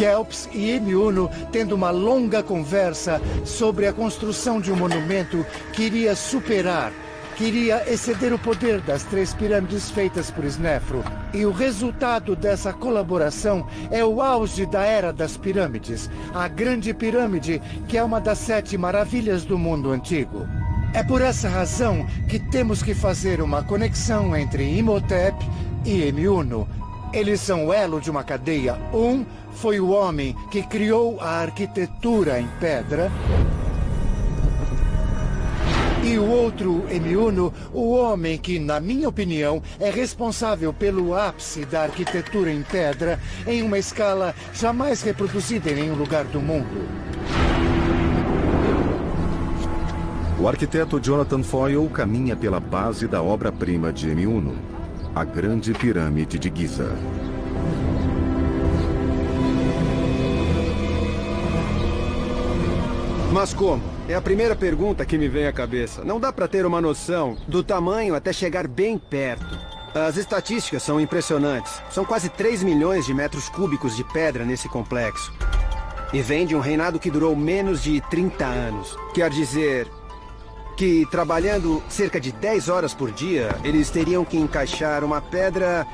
Kelps 0.00 0.48
e 0.54 0.80
M1 0.80 1.28
tendo 1.52 1.74
uma 1.74 1.90
longa 1.90 2.42
conversa 2.42 3.20
sobre 3.44 3.86
a 3.86 3.92
construção 3.92 4.58
de 4.58 4.72
um 4.72 4.76
monumento 4.76 5.44
que 5.74 5.82
iria 5.82 6.16
superar, 6.16 6.90
que 7.36 7.44
iria 7.44 7.84
exceder 7.86 8.32
o 8.32 8.38
poder 8.38 8.80
das 8.80 9.04
três 9.04 9.34
pirâmides 9.34 9.90
feitas 9.90 10.30
por 10.30 10.46
Snefro. 10.46 11.04
E 11.34 11.44
o 11.44 11.52
resultado 11.52 12.34
dessa 12.34 12.72
colaboração 12.72 13.66
é 13.90 14.02
o 14.02 14.22
auge 14.22 14.64
da 14.64 14.82
Era 14.82 15.12
das 15.12 15.36
Pirâmides, 15.36 16.08
a 16.34 16.48
Grande 16.48 16.94
Pirâmide, 16.94 17.60
que 17.86 17.98
é 17.98 18.02
uma 18.02 18.22
das 18.22 18.38
sete 18.38 18.78
maravilhas 18.78 19.44
do 19.44 19.58
mundo 19.58 19.90
antigo. 19.90 20.48
É 20.94 21.02
por 21.02 21.20
essa 21.20 21.46
razão 21.46 22.06
que 22.26 22.38
temos 22.38 22.82
que 22.82 22.94
fazer 22.94 23.42
uma 23.42 23.62
conexão 23.62 24.34
entre 24.34 24.64
Imhotep 24.78 25.36
e 25.84 26.10
M1. 26.10 26.66
Eles 27.12 27.40
são 27.40 27.66
o 27.66 27.72
elo 27.72 28.00
de 28.00 28.08
uma 28.08 28.22
cadeia. 28.22 28.78
Um 28.94 29.26
foi 29.60 29.78
o 29.78 29.90
homem 29.90 30.34
que 30.50 30.62
criou 30.62 31.20
a 31.20 31.42
arquitetura 31.42 32.40
em 32.40 32.48
pedra. 32.58 33.12
E 36.02 36.16
o 36.16 36.26
outro, 36.26 36.82
M1, 36.88 37.52
o 37.74 37.90
homem 37.90 38.38
que, 38.38 38.58
na 38.58 38.80
minha 38.80 39.06
opinião, 39.06 39.62
é 39.78 39.90
responsável 39.90 40.72
pelo 40.72 41.14
ápice 41.14 41.66
da 41.66 41.82
arquitetura 41.82 42.50
em 42.50 42.62
pedra 42.62 43.20
em 43.46 43.62
uma 43.62 43.78
escala 43.78 44.34
jamais 44.54 45.02
reproduzida 45.02 45.70
em 45.70 45.74
nenhum 45.74 45.94
lugar 45.94 46.24
do 46.24 46.40
mundo. 46.40 46.88
O 50.40 50.48
arquiteto 50.48 50.98
Jonathan 50.98 51.42
Foyle 51.42 51.86
caminha 51.90 52.34
pela 52.34 52.58
base 52.58 53.06
da 53.06 53.22
obra-prima 53.22 53.92
de 53.92 54.08
M1, 54.08 54.54
a 55.14 55.22
Grande 55.22 55.74
Pirâmide 55.74 56.38
de 56.38 56.50
Giza. 56.54 56.96
Mas 63.32 63.54
como? 63.54 63.80
É 64.08 64.14
a 64.16 64.20
primeira 64.20 64.56
pergunta 64.56 65.06
que 65.06 65.16
me 65.16 65.28
vem 65.28 65.46
à 65.46 65.52
cabeça. 65.52 66.02
Não 66.04 66.18
dá 66.18 66.32
para 66.32 66.48
ter 66.48 66.66
uma 66.66 66.80
noção 66.80 67.36
do 67.46 67.62
tamanho 67.62 68.16
até 68.16 68.32
chegar 68.32 68.66
bem 68.66 68.98
perto. 68.98 69.56
As 69.94 70.16
estatísticas 70.16 70.82
são 70.82 71.00
impressionantes. 71.00 71.80
São 71.92 72.04
quase 72.04 72.28
3 72.28 72.64
milhões 72.64 73.06
de 73.06 73.14
metros 73.14 73.48
cúbicos 73.48 73.94
de 73.94 74.02
pedra 74.02 74.44
nesse 74.44 74.68
complexo. 74.68 75.32
E 76.12 76.20
vem 76.20 76.44
de 76.44 76.56
um 76.56 76.60
reinado 76.60 76.98
que 76.98 77.10
durou 77.10 77.36
menos 77.36 77.84
de 77.84 78.00
30 78.10 78.44
anos. 78.44 78.96
Quer 79.14 79.30
dizer, 79.30 79.86
que 80.76 81.06
trabalhando 81.08 81.80
cerca 81.88 82.20
de 82.20 82.32
10 82.32 82.68
horas 82.68 82.94
por 82.94 83.12
dia, 83.12 83.54
eles 83.62 83.90
teriam 83.90 84.24
que 84.24 84.38
encaixar 84.38 85.04
uma 85.04 85.20
pedra 85.20 85.86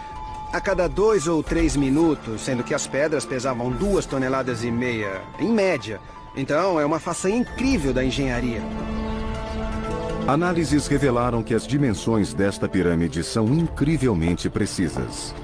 a 0.55 0.61
cada 0.61 0.89
dois 0.89 1.27
ou 1.29 1.43
três 1.43 1.77
minutos, 1.77 2.41
sendo 2.41 2.65
que 2.65 2.73
as 2.73 2.87
pedras 2.87 3.27
pesavam 3.27 3.71
duas 3.71 4.07
toneladas 4.07 4.65
e 4.65 4.71
meia, 4.71 5.21
em 5.39 5.51
média. 5.51 6.01
Então, 6.37 6.79
é 6.79 6.85
uma 6.85 7.01
façanha 7.01 7.37
incrível 7.37 7.95
da 7.95 8.05
engenharia. 8.05 8.61
Análises 10.27 10.87
revelaram 10.87 11.43
que 11.43 11.55
as 11.55 11.67
dimensões 11.67 12.35
desta 12.35 12.69
pirâmide 12.69 13.25
são 13.25 13.47
incrivelmente 13.47 14.51
precisas. 14.51 15.35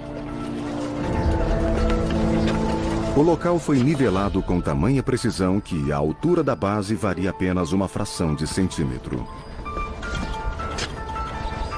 O 3.16 3.22
local 3.22 3.58
foi 3.58 3.78
nivelado 3.78 4.42
com 4.42 4.60
tamanha 4.60 5.02
precisão 5.02 5.60
que 5.60 5.92
a 5.92 5.96
altura 5.96 6.42
da 6.42 6.56
base 6.56 6.94
varia 6.94 7.30
apenas 7.30 7.72
uma 7.72 7.86
fração 7.86 8.34
de 8.34 8.46
centímetro. 8.46 9.26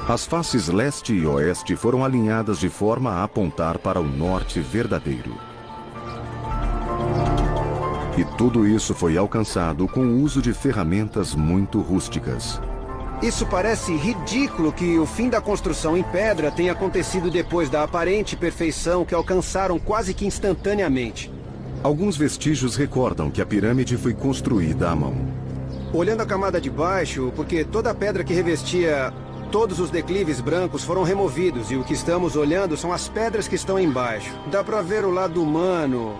As 0.07 0.25
faces 0.25 0.67
leste 0.67 1.13
e 1.13 1.25
oeste 1.25 1.75
foram 1.75 2.03
alinhadas 2.03 2.59
de 2.59 2.69
forma 2.69 3.11
a 3.11 3.23
apontar 3.23 3.77
para 3.77 3.99
o 3.99 4.03
norte 4.03 4.59
verdadeiro. 4.59 5.35
E 8.17 8.23
tudo 8.37 8.65
isso 8.65 8.95
foi 8.95 9.17
alcançado 9.17 9.87
com 9.87 10.01
o 10.01 10.21
uso 10.21 10.41
de 10.41 10.53
ferramentas 10.53 11.35
muito 11.35 11.81
rústicas. 11.81 12.61
Isso 13.21 13.45
parece 13.45 13.93
ridículo 13.95 14.71
que 14.71 14.97
o 14.97 15.05
fim 15.05 15.29
da 15.29 15.41
construção 15.41 15.97
em 15.97 16.03
pedra 16.03 16.51
tenha 16.51 16.71
acontecido 16.71 17.29
depois 17.29 17.69
da 17.69 17.83
aparente 17.83 18.35
perfeição 18.35 19.03
que 19.03 19.13
alcançaram 19.13 19.77
quase 19.79 20.13
que 20.13 20.25
instantaneamente. 20.25 21.31
Alguns 21.83 22.15
vestígios 22.15 22.75
recordam 22.75 23.29
que 23.29 23.41
a 23.41 23.45
pirâmide 23.45 23.97
foi 23.97 24.13
construída 24.13 24.89
à 24.89 24.95
mão. 24.95 25.15
Olhando 25.93 26.21
a 26.21 26.25
camada 26.25 26.59
de 26.59 26.69
baixo, 26.69 27.31
porque 27.35 27.63
toda 27.63 27.91
a 27.91 27.95
pedra 27.95 28.23
que 28.23 28.33
revestia 28.33 29.13
todos 29.51 29.79
os 29.79 29.89
declives 29.89 30.41
brancos 30.41 30.83
foram 30.83 31.03
removidos 31.03 31.71
e 31.71 31.75
o 31.75 31.83
que 31.83 31.93
estamos 31.93 32.35
olhando 32.35 32.75
são 32.75 32.91
as 32.91 33.07
pedras 33.07 33.47
que 33.47 33.55
estão 33.55 33.79
embaixo. 33.79 34.33
Dá 34.51 34.63
pra 34.63 34.81
ver 34.81 35.05
o 35.05 35.11
lado 35.11 35.41
humano. 35.41 36.15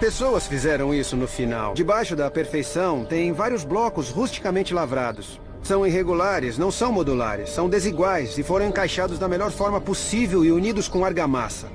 Pessoas 0.00 0.46
fizeram 0.46 0.94
isso 0.94 1.14
no 1.14 1.28
final. 1.28 1.74
Debaixo 1.74 2.16
da 2.16 2.30
perfeição 2.30 3.04
tem 3.04 3.32
vários 3.32 3.64
blocos 3.64 4.08
rusticamente 4.08 4.72
lavrados. 4.72 5.38
São 5.62 5.86
irregulares, 5.86 6.56
não 6.56 6.70
são 6.70 6.90
modulares, 6.90 7.50
são 7.50 7.68
desiguais 7.68 8.38
e 8.38 8.42
foram 8.42 8.66
encaixados 8.66 9.18
da 9.18 9.28
melhor 9.28 9.50
forma 9.50 9.78
possível 9.78 10.42
e 10.42 10.50
unidos 10.50 10.88
com 10.88 11.04
argamassa. 11.04 11.68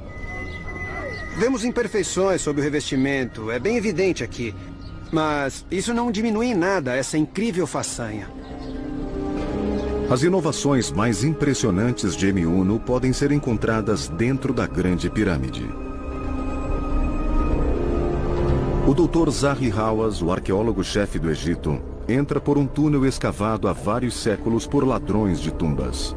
Vemos 1.37 1.63
imperfeições 1.63 2.41
sob 2.41 2.59
o 2.59 2.63
revestimento, 2.63 3.51
é 3.51 3.59
bem 3.59 3.77
evidente 3.77 4.23
aqui. 4.23 4.55
Mas 5.11 5.63
isso 5.69 5.93
não 5.93 6.11
diminui 6.11 6.47
em 6.47 6.55
nada 6.55 6.95
essa 6.95 7.19
incrível 7.19 7.67
façanha. 7.67 8.27
As 10.09 10.23
inovações 10.23 10.91
mais 10.91 11.23
impressionantes 11.23 12.15
de 12.15 12.33
M1 12.33 12.79
podem 12.79 13.13
ser 13.13 13.31
encontradas 13.31 14.07
dentro 14.07 14.51
da 14.51 14.65
Grande 14.65 15.11
Pirâmide. 15.11 15.85
O 18.87 18.93
Dr. 18.93 19.31
Zahi 19.31 19.71
Hawass, 19.71 20.21
o 20.21 20.31
arqueólogo-chefe 20.31 21.17
do 21.17 21.31
Egito, 21.31 21.81
entra 22.07 22.39
por 22.39 22.55
um 22.55 22.67
túnel 22.67 23.03
escavado 23.03 23.67
há 23.67 23.73
vários 23.73 24.13
séculos 24.13 24.67
por 24.67 24.87
ladrões 24.87 25.39
de 25.39 25.51
tumbas. 25.51 26.15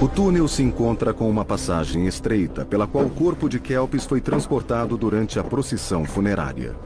O 0.00 0.06
túnel 0.06 0.46
se 0.46 0.62
encontra 0.62 1.12
com 1.12 1.28
uma 1.28 1.44
passagem 1.44 2.06
estreita 2.06 2.64
pela 2.64 2.86
qual 2.86 3.06
o 3.06 3.10
corpo 3.10 3.48
de 3.48 3.58
Kelpis 3.58 4.04
foi 4.04 4.20
transportado 4.20 4.96
durante 4.96 5.40
a 5.40 5.42
procissão 5.42 6.04
funerária. 6.04 6.76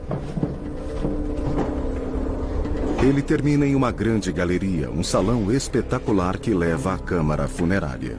Ele 3.03 3.21
termina 3.21 3.67
em 3.67 3.75
uma 3.75 3.93
grande 3.93 4.33
galeria, 4.33 4.91
um 4.91 5.05
salão 5.05 5.53
espetacular 5.53 6.39
que 6.39 6.55
leva 6.55 6.95
à 6.95 6.99
câmara 6.99 7.47
funerária. 7.47 8.17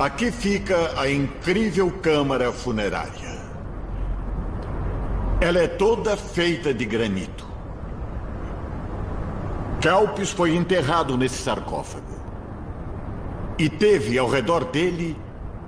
Aqui 0.00 0.32
fica 0.32 0.98
a 0.98 1.10
incrível 1.10 1.90
câmara 1.90 2.50
funerária. 2.50 3.38
Ela 5.42 5.58
é 5.58 5.68
toda 5.68 6.16
feita 6.16 6.72
de 6.72 6.86
granito. 6.86 7.46
Kelpis 9.78 10.30
foi 10.30 10.56
enterrado 10.56 11.18
nesse 11.18 11.42
sarcófago. 11.42 12.18
E 13.58 13.68
teve 13.68 14.16
ao 14.16 14.26
redor 14.26 14.64
dele 14.64 15.14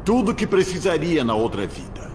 tudo 0.03 0.31
o 0.31 0.35
que 0.35 0.47
precisaria 0.47 1.23
na 1.23 1.35
outra 1.35 1.67
vida. 1.67 2.11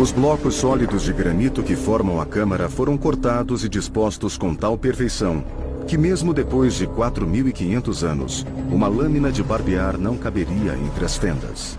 Os 0.00 0.10
blocos 0.10 0.54
sólidos 0.54 1.02
de 1.02 1.12
granito 1.12 1.62
que 1.62 1.76
formam 1.76 2.18
a 2.18 2.24
câmara 2.24 2.70
foram 2.70 2.96
cortados 2.96 3.62
e 3.62 3.68
dispostos 3.68 4.38
com 4.38 4.54
tal 4.54 4.78
perfeição 4.78 5.44
que 5.86 5.98
mesmo 5.98 6.32
depois 6.32 6.74
de 6.74 6.86
4.500 6.86 8.02
anos, 8.02 8.46
uma 8.70 8.88
lâmina 8.88 9.30
de 9.30 9.42
barbear 9.42 9.98
não 9.98 10.16
caberia 10.16 10.76
entre 10.76 11.04
as 11.04 11.16
fendas. 11.16 11.78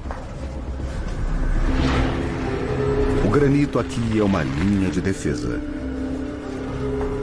O 3.26 3.30
granito 3.30 3.80
aqui 3.80 4.20
é 4.20 4.24
uma 4.24 4.44
linha 4.44 4.90
de 4.90 5.02
defesa. 5.02 5.60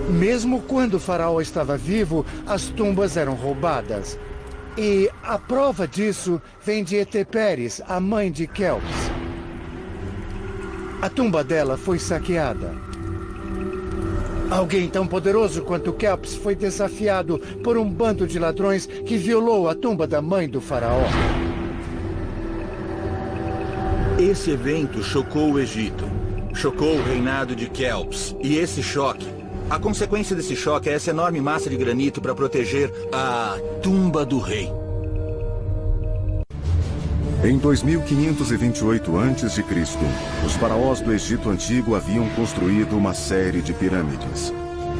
Mesmo 0.08 0.60
quando 0.62 0.94
o 0.94 1.00
faraó 1.00 1.40
estava 1.40 1.76
vivo, 1.76 2.26
as 2.46 2.66
tumbas 2.66 3.16
eram 3.16 3.34
roubadas. 3.34 4.18
E 4.76 5.10
a 5.22 5.38
prova 5.38 5.86
disso 5.86 6.40
vem 6.64 6.82
de 6.82 6.96
Eteperes, 6.96 7.80
a 7.86 8.00
mãe 8.00 8.30
de 8.30 8.46
Kelps. 8.46 9.10
A 11.00 11.08
tumba 11.08 11.42
dela 11.44 11.76
foi 11.76 11.98
saqueada. 11.98 12.89
Alguém 14.50 14.88
tão 14.88 15.06
poderoso 15.06 15.62
quanto 15.62 15.92
Kelps 15.92 16.34
foi 16.34 16.54
desafiado 16.54 17.38
por 17.62 17.78
um 17.78 17.88
bando 17.88 18.26
de 18.26 18.38
ladrões 18.38 18.86
que 18.86 19.16
violou 19.16 19.68
a 19.68 19.74
tumba 19.74 20.06
da 20.06 20.20
mãe 20.20 20.48
do 20.48 20.60
faraó. 20.60 21.04
Esse 24.18 24.50
evento 24.50 25.02
chocou 25.02 25.52
o 25.52 25.58
Egito. 25.58 26.04
Chocou 26.52 26.96
o 26.96 27.02
reinado 27.02 27.54
de 27.54 27.68
Kelps. 27.70 28.34
E 28.42 28.56
esse 28.56 28.82
choque 28.82 29.40
a 29.70 29.78
consequência 29.78 30.34
desse 30.34 30.56
choque 30.56 30.90
é 30.90 30.94
essa 30.94 31.10
enorme 31.10 31.40
massa 31.40 31.70
de 31.70 31.76
granito 31.76 32.20
para 32.20 32.34
proteger 32.34 32.92
a 33.12 33.56
tumba 33.80 34.26
do 34.26 34.40
rei. 34.40 34.68
Em 37.42 37.56
2528 37.56 39.18
a.C., 39.18 39.64
os 40.44 40.52
faraós 40.56 41.00
do 41.00 41.10
Egito 41.10 41.48
Antigo 41.48 41.94
haviam 41.94 42.28
construído 42.30 42.94
uma 42.98 43.14
série 43.14 43.62
de 43.62 43.72
pirâmides, 43.72 44.52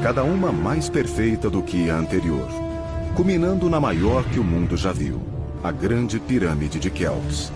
cada 0.03 0.24
uma 0.24 0.51
mais 0.51 0.88
perfeita 0.88 1.51
do 1.51 1.62
que 1.62 1.91
a 1.91 1.97
anterior, 1.97 2.49
culminando 3.14 3.68
na 3.68 3.78
maior 3.78 4.24
que 4.24 4.38
o 4.38 4.45
mundo 4.45 4.74
já 4.74 4.91
viu, 4.91 5.20
a 5.62 5.70
Grande 5.70 6.18
Pirâmide 6.18 6.80
de 6.80 6.88
Kelps. 6.88 7.53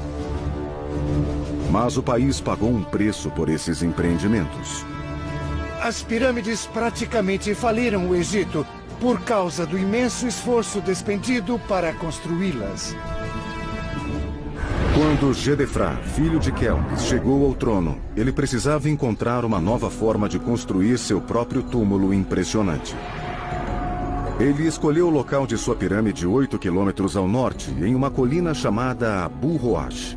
Mas 1.71 1.97
o 1.97 2.03
país 2.03 2.39
pagou 2.39 2.69
um 2.69 2.85
preço 2.85 3.31
por 3.31 3.49
esses 3.49 3.83
empreendimentos. 3.83 4.85
As 5.81 6.03
pirâmides 6.03 6.67
praticamente 6.67 7.55
faliram 7.55 8.11
o 8.11 8.15
Egito 8.15 8.67
por 9.01 9.23
causa 9.23 9.65
do 9.65 9.79
imenso 9.79 10.27
esforço 10.27 10.83
despendido 10.83 11.59
para 11.67 11.95
construí-las. 11.95 12.95
Quando 14.95 15.35
Gedefra, 15.35 15.97
filho 16.15 16.39
de 16.39 16.53
Kelpis, 16.53 17.03
chegou 17.07 17.45
ao 17.45 17.53
trono, 17.53 17.99
ele 18.17 18.31
precisava 18.31 18.89
encontrar 18.89 19.45
uma 19.45 19.59
nova 19.59 19.91
forma 19.91 20.29
de 20.29 20.39
construir 20.39 20.99
seu 20.99 21.21
próprio 21.21 21.65
túmulo 21.65 22.15
impressionante. 22.15 22.95
Ele 24.39 24.69
escolheu 24.69 25.09
o 25.09 25.11
local 25.11 25.49
de 25.49 25.59
sua 25.59 25.75
pirâmide 25.75 26.29
8 26.29 26.57
quilômetros 26.61 27.17
ao 27.17 27.27
norte, 27.27 27.73
em 27.83 27.93
uma 27.93 28.09
colina 28.09 28.55
chamada 28.55 29.25
Abu 29.25 29.57
Roash. 29.57 30.17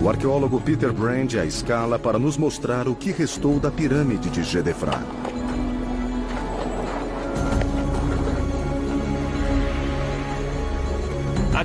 O 0.00 0.08
arqueólogo 0.08 0.60
Peter 0.60 0.92
Brand 0.92 1.34
a 1.34 1.44
escala 1.44 1.98
para 1.98 2.16
nos 2.16 2.36
mostrar 2.36 2.86
o 2.86 2.94
que 2.94 3.10
restou 3.10 3.58
da 3.58 3.72
pirâmide 3.72 4.30
de 4.30 4.44
Gedefra. 4.44 5.27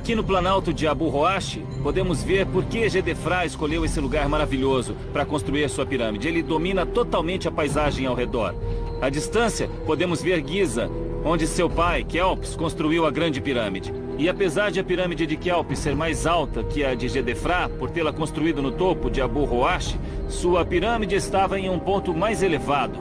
Aqui 0.04 0.16
no 0.16 0.24
Planalto 0.26 0.74
de 0.74 0.86
Abu 0.86 1.08
Roash, 1.08 1.60
podemos 1.82 2.22
ver 2.22 2.46
por 2.46 2.66
que 2.66 2.90
Gedefra 2.90 3.46
escolheu 3.46 3.86
esse 3.86 4.02
lugar 4.02 4.28
maravilhoso 4.28 4.98
para 5.14 5.26
construir 5.26 5.70
sua 5.70 5.86
pirâmide. 5.86 6.28
Ele 6.28 6.44
domina 6.44 6.86
totalmente 6.86 7.48
a 7.48 7.52
paisagem 7.52 8.06
ao 8.06 8.14
redor. 8.14 8.54
À 9.02 9.10
distância, 9.10 9.70
podemos 9.86 10.22
ver 10.22 10.46
Giza, 10.46 10.92
onde 11.24 11.48
seu 11.48 11.70
pai, 11.70 12.04
Kelps, 12.04 12.54
construiu 12.54 13.06
a 13.06 13.12
grande 13.12 13.40
pirâmide. 13.40 13.94
E 14.18 14.28
apesar 14.28 14.72
de 14.72 14.82
a 14.82 14.84
pirâmide 14.84 15.26
de 15.26 15.38
Kelps 15.38 15.80
ser 15.80 15.96
mais 15.96 16.28
alta 16.28 16.66
que 16.66 16.84
a 16.84 16.94
de 16.96 17.08
Gedefra, 17.08 17.70
por 17.70 17.90
tê-la 17.90 18.12
construído 18.12 18.62
no 18.62 18.74
topo 18.74 19.10
de 19.10 19.22
Abu 19.22 19.46
Roash, 19.46 19.98
sua 20.28 20.66
pirâmide 20.66 21.16
estava 21.16 21.58
em 21.58 21.70
um 21.70 21.80
ponto 21.80 22.14
mais 22.14 22.44
elevado. 22.44 23.00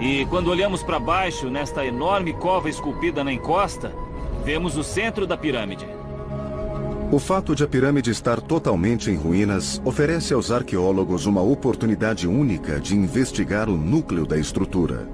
E 0.00 0.26
quando 0.26 0.50
olhamos 0.50 0.82
para 0.82 0.98
baixo, 0.98 1.48
nesta 1.48 1.86
enorme 1.86 2.32
cova 2.32 2.68
esculpida 2.68 3.22
na 3.22 3.32
encosta, 3.32 3.94
vemos 4.44 4.76
o 4.76 4.82
centro 4.82 5.28
da 5.28 5.36
pirâmide. 5.36 5.99
O 7.12 7.18
fato 7.18 7.56
de 7.56 7.64
a 7.64 7.66
pirâmide 7.66 8.08
estar 8.08 8.40
totalmente 8.40 9.10
em 9.10 9.16
ruínas 9.16 9.82
oferece 9.84 10.32
aos 10.32 10.52
arqueólogos 10.52 11.26
uma 11.26 11.42
oportunidade 11.42 12.28
única 12.28 12.78
de 12.78 12.94
investigar 12.94 13.68
o 13.68 13.76
núcleo 13.76 14.24
da 14.24 14.38
estrutura. 14.38 15.08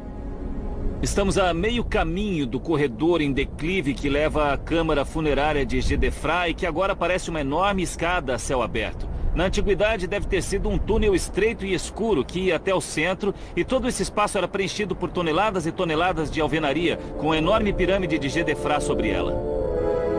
Estamos 1.01 1.38
a 1.38 1.55
meio 1.55 1.82
caminho 1.82 2.47
do 2.47 2.61
corredor 2.61 3.22
em 3.22 3.32
declive 3.32 3.94
que 3.94 4.11
leva 4.11 4.53
à 4.53 4.59
câmara 4.59 5.07
funerária 5.07 5.64
de 5.64 5.80
Gedefra 5.80 6.51
e 6.51 6.55
que 6.55 6.66
agora 6.66 6.94
parece 6.94 7.30
uma 7.30 7.40
enorme 7.40 7.82
escada 7.82 8.34
a 8.34 8.38
céu 8.38 8.61
aberto. 8.61 9.09
Na 9.34 9.44
antiguidade 9.44 10.07
deve 10.07 10.26
ter 10.26 10.42
sido 10.42 10.68
um 10.68 10.76
túnel 10.76 11.14
estreito 11.14 11.64
e 11.64 11.72
escuro 11.72 12.26
que 12.26 12.40
ia 12.40 12.57
até 12.57 12.74
o 12.74 12.80
centro 12.80 13.34
e 13.57 13.64
todo 13.64 13.88
esse 13.88 14.03
espaço 14.03 14.36
era 14.36 14.47
preenchido 14.47 14.94
por 14.94 15.11
toneladas 15.11 15.64
e 15.64 15.72
toneladas 15.72 16.30
de 16.30 16.42
alvenaria 16.42 16.99
com 17.16 17.32
a 17.32 17.38
enorme 17.38 17.72
pirâmide 17.72 18.18
de 18.18 18.28
Gedefra 18.28 18.80
sobre 18.80 19.09
ela. 19.09 19.56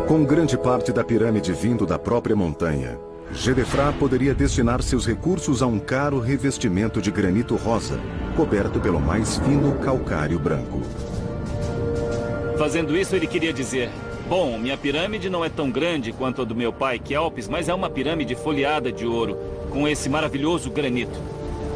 Com 0.07 0.23
grande 0.23 0.57
parte 0.57 0.93
da 0.93 1.03
pirâmide 1.03 1.51
vindo 1.51 1.85
da 1.85 1.99
própria 1.99 2.33
montanha, 2.33 2.97
Gedefra 3.33 3.91
poderia 3.91 4.33
destinar 4.33 4.81
seus 4.81 5.05
recursos 5.05 5.61
a 5.61 5.67
um 5.67 5.79
caro 5.79 6.17
revestimento 6.21 7.01
de 7.01 7.11
granito 7.11 7.57
rosa, 7.57 7.99
coberto 8.33 8.79
pelo 8.79 9.01
mais 9.01 9.37
fino 9.39 9.75
calcário 9.79 10.39
branco. 10.39 10.81
Fazendo 12.57 12.95
isso, 12.95 13.17
ele 13.17 13.27
queria 13.27 13.51
dizer: 13.51 13.89
Bom, 14.29 14.57
minha 14.57 14.77
pirâmide 14.77 15.29
não 15.29 15.43
é 15.43 15.49
tão 15.49 15.69
grande 15.69 16.13
quanto 16.13 16.41
a 16.41 16.45
do 16.45 16.55
meu 16.55 16.71
pai, 16.71 16.99
Kelps, 16.99 17.49
mas 17.49 17.67
é 17.67 17.73
uma 17.73 17.89
pirâmide 17.89 18.33
folheada 18.33 18.93
de 18.93 19.05
ouro, 19.05 19.37
com 19.69 19.85
esse 19.85 20.07
maravilhoso 20.07 20.71
granito. 20.71 21.19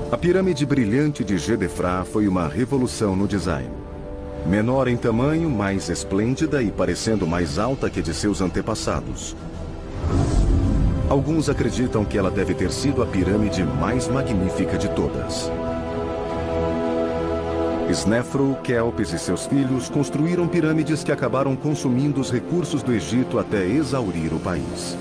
A 0.09 0.15
pirâmide 0.17 0.65
brilhante 0.65 1.21
de 1.21 1.37
Gedefra 1.37 2.05
foi 2.05 2.29
uma 2.29 2.47
revolução 2.47 3.13
no 3.13 3.27
design. 3.27 3.80
Menor 4.45 4.87
em 4.87 4.97
tamanho, 4.97 5.49
mais 5.49 5.89
esplêndida 5.89 6.61
e 6.61 6.71
parecendo 6.71 7.27
mais 7.27 7.59
alta 7.59 7.89
que 7.89 8.01
de 8.01 8.13
seus 8.13 8.41
antepassados. 8.41 9.35
Alguns 11.09 11.49
acreditam 11.49 12.03
que 12.03 12.17
ela 12.17 12.31
deve 12.31 12.53
ter 12.53 12.71
sido 12.71 13.03
a 13.03 13.05
pirâmide 13.05 13.63
mais 13.63 14.07
magnífica 14.07 14.77
de 14.77 14.89
todas. 14.89 15.51
Snefru, 17.89 18.57
Kelpis 18.63 19.11
e 19.11 19.19
seus 19.19 19.45
filhos 19.45 19.89
construíram 19.89 20.47
pirâmides 20.47 21.03
que 21.03 21.11
acabaram 21.11 21.55
consumindo 21.55 22.21
os 22.21 22.31
recursos 22.31 22.81
do 22.81 22.93
Egito 22.93 23.37
até 23.37 23.65
exaurir 23.65 24.33
o 24.33 24.39
país. 24.39 24.97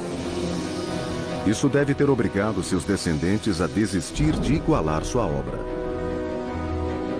Isso 1.46 1.68
deve 1.68 1.94
ter 1.94 2.10
obrigado 2.10 2.62
seus 2.62 2.84
descendentes 2.84 3.60
a 3.60 3.66
desistir 3.66 4.32
de 4.32 4.54
igualar 4.54 5.04
sua 5.04 5.24
obra. 5.24 5.69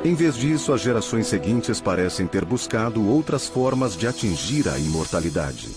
Em 0.03 0.15
vez 0.15 0.35
disso, 0.35 0.73
as 0.73 0.81
gerações 0.81 1.27
seguintes 1.27 1.79
parecem 1.79 2.27
ter 2.27 2.43
buscado 2.43 3.07
outras 3.07 3.47
formas 3.47 3.95
de 3.95 4.07
atingir 4.07 4.67
a 4.67 4.79
imortalidade. 4.79 5.69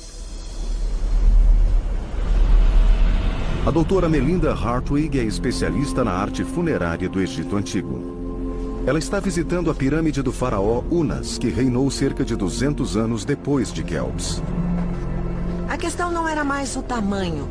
A 3.65 3.71
doutora 3.71 4.07
Melinda 4.07 4.53
Hartwig 4.53 5.19
é 5.19 5.24
especialista 5.24 6.05
na 6.05 6.11
arte 6.11 6.43
funerária 6.45 7.09
do 7.09 7.19
Egito 7.19 7.57
Antigo. 7.57 8.84
Ela 8.86 8.99
está 8.99 9.19
visitando 9.19 9.69
a 9.69 9.76
pirâmide 9.76 10.21
do 10.21 10.32
faraó 10.32 10.84
Unas, 10.89 11.38
que 11.38 11.49
reinou 11.49 11.91
cerca 11.91 12.24
de 12.24 12.36
200 12.36 12.95
anos 12.95 13.26
depois 13.26 13.74
de 13.74 13.84
Kelps. 13.84 14.41
A 15.67 15.78
questão 15.78 16.11
não 16.11 16.26
era 16.28 16.45
mais 16.45 16.78
o 16.78 16.82
tamanho. 16.82 17.49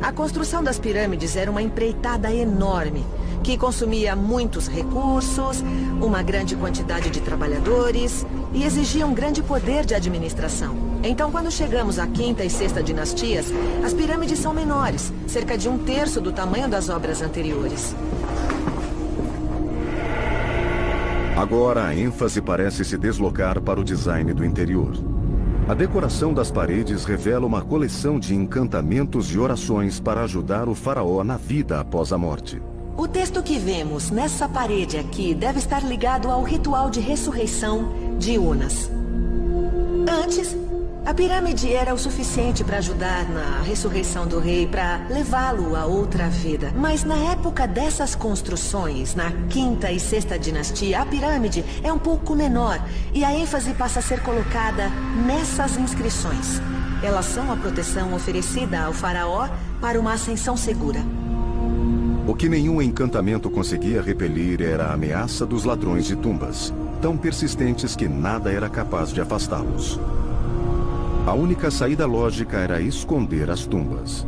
A 0.00 0.12
construção 0.12 0.62
das 0.62 0.78
pirâmides 0.78 1.36
era 1.36 1.50
uma 1.50 1.62
empreitada 1.62 2.32
enorme, 2.32 3.04
que 3.42 3.58
consumia 3.58 4.14
muitos 4.14 4.68
recursos, 4.68 5.62
uma 6.00 6.22
grande 6.22 6.54
quantidade 6.54 7.10
de 7.10 7.20
trabalhadores 7.20 8.24
e 8.52 8.64
exigia 8.64 9.06
um 9.06 9.14
grande 9.14 9.42
poder 9.42 9.84
de 9.84 9.94
administração. 9.94 10.76
Então, 11.02 11.32
quando 11.32 11.50
chegamos 11.50 11.98
à 11.98 12.06
quinta 12.06 12.44
e 12.44 12.50
sexta 12.50 12.82
dinastias, 12.82 13.46
as 13.84 13.92
pirâmides 13.92 14.38
são 14.38 14.54
menores, 14.54 15.12
cerca 15.26 15.58
de 15.58 15.68
um 15.68 15.78
terço 15.78 16.20
do 16.20 16.32
tamanho 16.32 16.68
das 16.68 16.88
obras 16.88 17.20
anteriores. 17.20 17.94
Agora 21.36 21.86
a 21.86 21.94
ênfase 21.96 22.40
parece 22.40 22.84
se 22.84 22.96
deslocar 22.96 23.60
para 23.60 23.80
o 23.80 23.84
design 23.84 24.32
do 24.32 24.44
interior. 24.44 24.92
A 25.68 25.74
decoração 25.74 26.34
das 26.34 26.50
paredes 26.50 27.04
revela 27.04 27.46
uma 27.46 27.62
coleção 27.62 28.18
de 28.18 28.34
encantamentos 28.34 29.32
e 29.32 29.38
orações 29.38 29.98
para 29.98 30.22
ajudar 30.22 30.68
o 30.68 30.74
faraó 30.74 31.24
na 31.24 31.36
vida 31.36 31.80
após 31.80 32.12
a 32.12 32.18
morte. 32.18 32.60
O 32.96 33.08
texto 33.08 33.42
que 33.42 33.58
vemos 33.58 34.10
nessa 34.10 34.48
parede 34.48 34.98
aqui 34.98 35.34
deve 35.34 35.58
estar 35.58 35.82
ligado 35.82 36.30
ao 36.30 36.42
ritual 36.42 36.90
de 36.90 37.00
ressurreição 37.00 38.16
de 38.18 38.38
Unas. 38.38 38.90
Antes, 40.08 40.54
a 41.04 41.14
pirâmide 41.14 41.72
era 41.72 41.94
o 41.94 41.98
suficiente 41.98 42.62
para 42.62 42.78
ajudar 42.78 43.28
na 43.30 43.62
ressurreição 43.62 44.26
do 44.26 44.38
rei, 44.38 44.66
para 44.66 45.06
levá-lo 45.08 45.74
a 45.74 45.86
outra 45.86 46.28
vida. 46.28 46.70
Mas 46.76 47.02
na 47.02 47.16
época 47.16 47.66
dessas 47.66 48.14
construções, 48.14 49.14
na 49.14 49.32
quinta 49.48 49.90
e 49.90 49.98
sexta 49.98 50.38
dinastia, 50.38 51.00
a 51.00 51.06
pirâmide 51.06 51.64
é 51.82 51.92
um 51.92 51.98
pouco 51.98 52.36
menor 52.36 52.78
e 53.12 53.24
a 53.24 53.34
ênfase 53.34 53.72
passa 53.72 54.00
a 54.00 54.02
ser 54.02 54.22
colocada 54.22 54.90
nessas 55.26 55.76
inscrições. 55.78 56.60
Elas 57.02 57.24
são 57.24 57.50
a 57.50 57.56
proteção 57.56 58.14
oferecida 58.14 58.82
ao 58.82 58.92
faraó 58.92 59.48
para 59.80 59.98
uma 59.98 60.12
ascensão 60.12 60.56
segura. 60.56 61.00
O 62.26 62.34
que 62.34 62.48
nenhum 62.48 62.80
encantamento 62.80 63.50
conseguia 63.50 64.00
repelir 64.00 64.62
era 64.62 64.86
a 64.86 64.92
ameaça 64.92 65.44
dos 65.44 65.64
ladrões 65.64 66.06
de 66.06 66.14
tumbas, 66.14 66.72
tão 67.00 67.16
persistentes 67.16 67.96
que 67.96 68.06
nada 68.08 68.52
era 68.52 68.68
capaz 68.68 69.12
de 69.12 69.20
afastá-los. 69.20 69.98
A 71.26 71.32
única 71.34 71.68
saída 71.68 72.06
lógica 72.06 72.58
era 72.58 72.80
esconder 72.80 73.50
as 73.50 73.66
tumbas. 73.66 74.24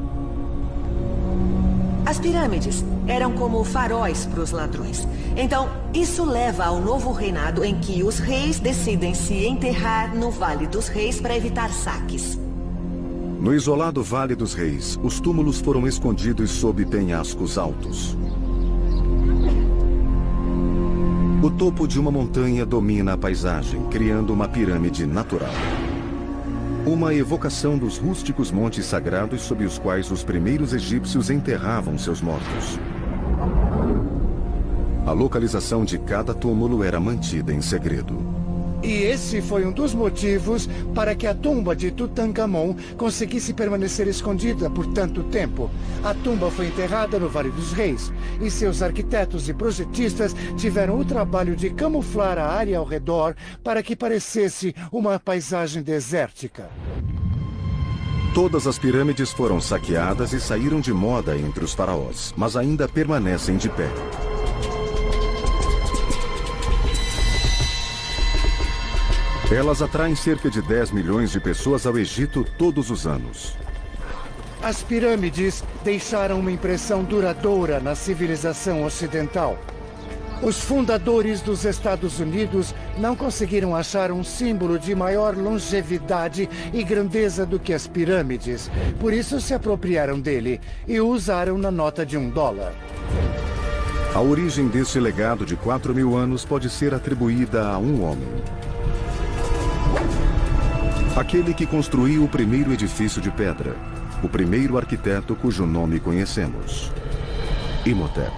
As 2.05 2.19
pirâmides 2.19 2.85
eram 3.07 3.33
como 3.33 3.63
faróis 3.63 4.27
para 4.27 4.41
os 4.41 4.51
ladrões. 4.51 5.07
Então, 5.37 5.69
isso 5.95 6.25
leva 6.25 6.65
ao 6.65 6.81
novo 6.81 7.13
reinado 7.13 7.65
em 7.65 7.79
que 7.79 8.03
os 8.03 8.19
reis 8.19 8.59
decidem 8.59 9.15
se 9.15 9.47
enterrar 9.47 10.15
no 10.15 10.31
Vale 10.33 10.67
dos 10.67 10.89
Reis 10.89 11.21
para 11.21 11.37
evitar 11.37 11.73
saques. 11.73 12.44
No 13.45 13.53
isolado 13.53 14.03
Vale 14.03 14.35
dos 14.35 14.55
Reis, 14.55 14.99
os 15.03 15.21
túmulos 15.21 15.61
foram 15.61 15.87
escondidos 15.87 16.51
sob 16.51 16.83
penhascos 16.87 17.59
altos. 17.59 18.17
O 21.43 21.51
topo 21.51 21.87
de 21.87 22.01
uma 22.01 22.11
montanha 22.11 22.65
domina 22.65 23.13
a 23.13 23.19
paisagem, 23.19 23.85
criando 23.91 24.33
uma 24.33 24.49
pirâmide 24.49 25.05
natural. 25.05 25.53
Uma 26.87 27.15
evocação 27.15 27.77
dos 27.77 27.99
rústicos 27.99 28.51
montes 28.51 28.87
sagrados 28.87 29.43
sob 29.43 29.63
os 29.63 29.79
quais 29.79 30.11
os 30.11 30.25
primeiros 30.25 30.73
egípcios 30.73 31.29
enterravam 31.29 31.99
seus 31.99 32.23
mortos. 32.23 32.81
A 35.05 35.13
localização 35.13 35.85
de 35.85 35.99
cada 35.99 36.33
túmulo 36.33 36.83
era 36.83 36.99
mantida 36.99 37.53
em 37.53 37.61
segredo. 37.61 38.34
E 38.85 39.03
esse 39.03 39.41
foi 39.41 39.65
um 39.65 39.73
dos 39.73 39.95
motivos 39.95 40.69
para 40.95 41.15
que 41.15 41.27
a 41.27 41.35
tumba 41.35 41.75
de 41.75 41.91
Tutankhamon 41.91 42.77
conseguisse 42.99 43.55
permanecer 43.55 44.07
escondida 44.07 44.69
por 44.69 44.87
tanto 44.93 45.23
tempo. 45.25 45.71
A 46.05 46.13
tumba 46.13 46.51
foi 46.51 46.67
enterrada 46.67 47.19
no 47.19 47.31
Vale 47.31 47.51
dos 47.51 47.73
Reis, 47.73 48.13
e 48.43 48.51
seus 48.51 48.83
arquitetos 48.83 49.49
e 49.49 49.55
projetistas 49.55 50.37
tiveram 50.59 50.99
o 50.99 51.05
trabalho 51.05 51.57
de 51.57 51.71
camuflar 51.71 52.37
a 52.37 52.47
área 52.47 52.79
ao 52.79 52.85
redor 52.85 53.35
para 53.63 53.83
que 53.83 53.97
parecesse 53.97 54.75
uma 54.93 55.19
paisagem 55.19 55.83
desértica. 55.83 56.69
Todas 58.35 58.67
as 58.67 58.79
pirâmides 58.79 59.33
foram 59.33 59.63
saqueadas 59.63 60.35
e 60.35 60.41
saíram 60.41 60.81
de 60.81 60.93
moda 60.93 61.39
entre 61.39 61.65
os 61.65 61.73
faraós, 61.73 62.35
mas 62.37 62.55
ainda 62.55 62.87
permanecem 62.87 63.57
de 63.57 63.71
pé. 63.71 63.89
Elas 69.53 69.83
atraem 69.83 70.17
cerca 70.17 70.51
de 70.51 70.63
10 70.63 70.91
milhões 70.91 71.31
de 71.31 71.39
pessoas 71.39 71.87
ao 71.87 71.99
Egito 71.99 72.45
todos 72.57 72.91
os 72.91 73.07
anos. 73.07 73.55
As 74.63 74.83
pirâmides 74.83 75.63
deixaram 75.85 76.41
uma 76.41 76.51
impressão 76.51 77.05
duradoura 77.05 77.79
na 77.79 77.95
civilização 77.95 78.83
ocidental. 78.85 79.59
Os 80.43 80.61
fundadores 80.61 81.43
dos 81.43 81.65
Estados 81.65 82.19
Unidos 82.19 82.75
não 82.99 83.15
conseguiram 83.15 83.77
achar 83.77 84.11
um 84.11 84.25
símbolo 84.25 84.79
de 84.79 84.95
maior 84.95 85.37
longevidade 85.37 86.49
e 86.73 86.83
grandeza 86.83 87.45
do 87.45 87.59
que 87.59 87.75
as 87.75 87.87
pirâmides. 87.87 88.71
Por 88.99 89.13
isso 89.13 89.41
se 89.41 89.53
apropriaram 89.53 90.19
dele 90.19 90.59
e 90.89 90.99
o 91.01 91.09
usaram 91.09 91.59
na 91.59 91.71
nota 91.71 92.05
de 92.05 92.17
um 92.17 92.31
dólar. 92.31 92.73
A 94.15 94.21
origem 94.21 94.69
desse 94.69 94.99
legado 94.99 95.45
de 95.45 95.55
4 95.55 95.95
mil 95.95 96.17
anos 96.17 96.45
pode 96.45 96.71
ser 96.71 96.95
atribuída 96.95 97.69
a 97.69 97.79
um 97.79 98.03
homem. 98.03 98.29
Aquele 101.17 101.55
que 101.55 101.65
construiu 101.65 102.25
o 102.25 102.29
primeiro 102.29 102.73
edifício 102.73 103.23
de 103.23 103.31
pedra. 103.31 103.77
O 104.21 104.29
primeiro 104.29 104.77
arquiteto 104.77 105.37
cujo 105.37 105.65
nome 105.65 106.01
conhecemos. 106.01 106.91
Imhotep. 107.87 108.33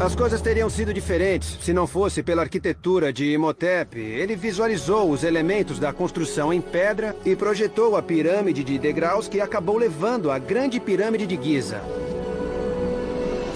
As 0.00 0.12
coisas 0.16 0.42
teriam 0.42 0.68
sido 0.68 0.92
diferentes 0.92 1.56
se 1.60 1.72
não 1.72 1.86
fosse 1.86 2.20
pela 2.20 2.42
arquitetura 2.42 3.12
de 3.12 3.32
Imhotep. 3.32 3.96
Ele 3.96 4.34
visualizou 4.34 5.08
os 5.08 5.22
elementos 5.22 5.78
da 5.78 5.92
construção 5.92 6.52
em 6.52 6.60
pedra 6.60 7.14
e 7.24 7.36
projetou 7.36 7.96
a 7.96 8.02
pirâmide 8.02 8.64
de 8.64 8.76
degraus 8.76 9.28
que 9.28 9.40
acabou 9.40 9.78
levando 9.78 10.32
à 10.32 10.38
grande 10.38 10.80
pirâmide 10.80 11.28
de 11.28 11.40
Giza. 11.40 11.80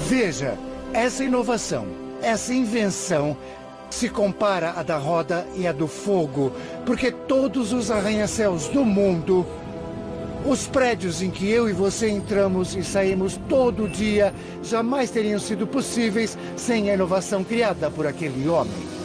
Veja, 0.08 0.56
essa 0.92 1.24
inovação, 1.24 1.88
essa 2.22 2.54
invenção 2.54 3.36
se 3.90 4.08
compara 4.08 4.72
à 4.76 4.82
da 4.82 4.96
roda 4.96 5.46
e 5.56 5.66
à 5.66 5.72
do 5.72 5.86
fogo, 5.86 6.52
porque 6.84 7.10
todos 7.10 7.72
os 7.72 7.90
arranha-céus 7.90 8.68
do 8.68 8.84
mundo, 8.84 9.46
os 10.44 10.66
prédios 10.66 11.20
em 11.20 11.30
que 11.30 11.50
eu 11.50 11.68
e 11.68 11.72
você 11.72 12.08
entramos 12.08 12.74
e 12.74 12.82
saímos 12.84 13.38
todo 13.48 13.88
dia, 13.88 14.32
jamais 14.62 15.10
teriam 15.10 15.38
sido 15.38 15.66
possíveis 15.66 16.38
sem 16.56 16.90
a 16.90 16.94
inovação 16.94 17.42
criada 17.42 17.90
por 17.90 18.06
aquele 18.06 18.48
homem. 18.48 18.98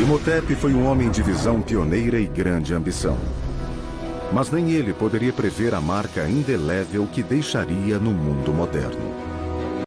Imhotep 0.00 0.54
foi 0.54 0.72
um 0.72 0.86
homem 0.86 1.10
de 1.10 1.22
visão 1.22 1.60
pioneira 1.60 2.18
e 2.18 2.26
grande 2.26 2.72
ambição. 2.72 3.18
Mas 4.32 4.50
nem 4.50 4.70
ele 4.70 4.94
poderia 4.94 5.32
prever 5.32 5.74
a 5.74 5.80
marca 5.80 6.26
indelével 6.26 7.06
que 7.06 7.22
deixaria 7.22 7.98
no 7.98 8.10
mundo 8.10 8.52
moderno. 8.52 9.29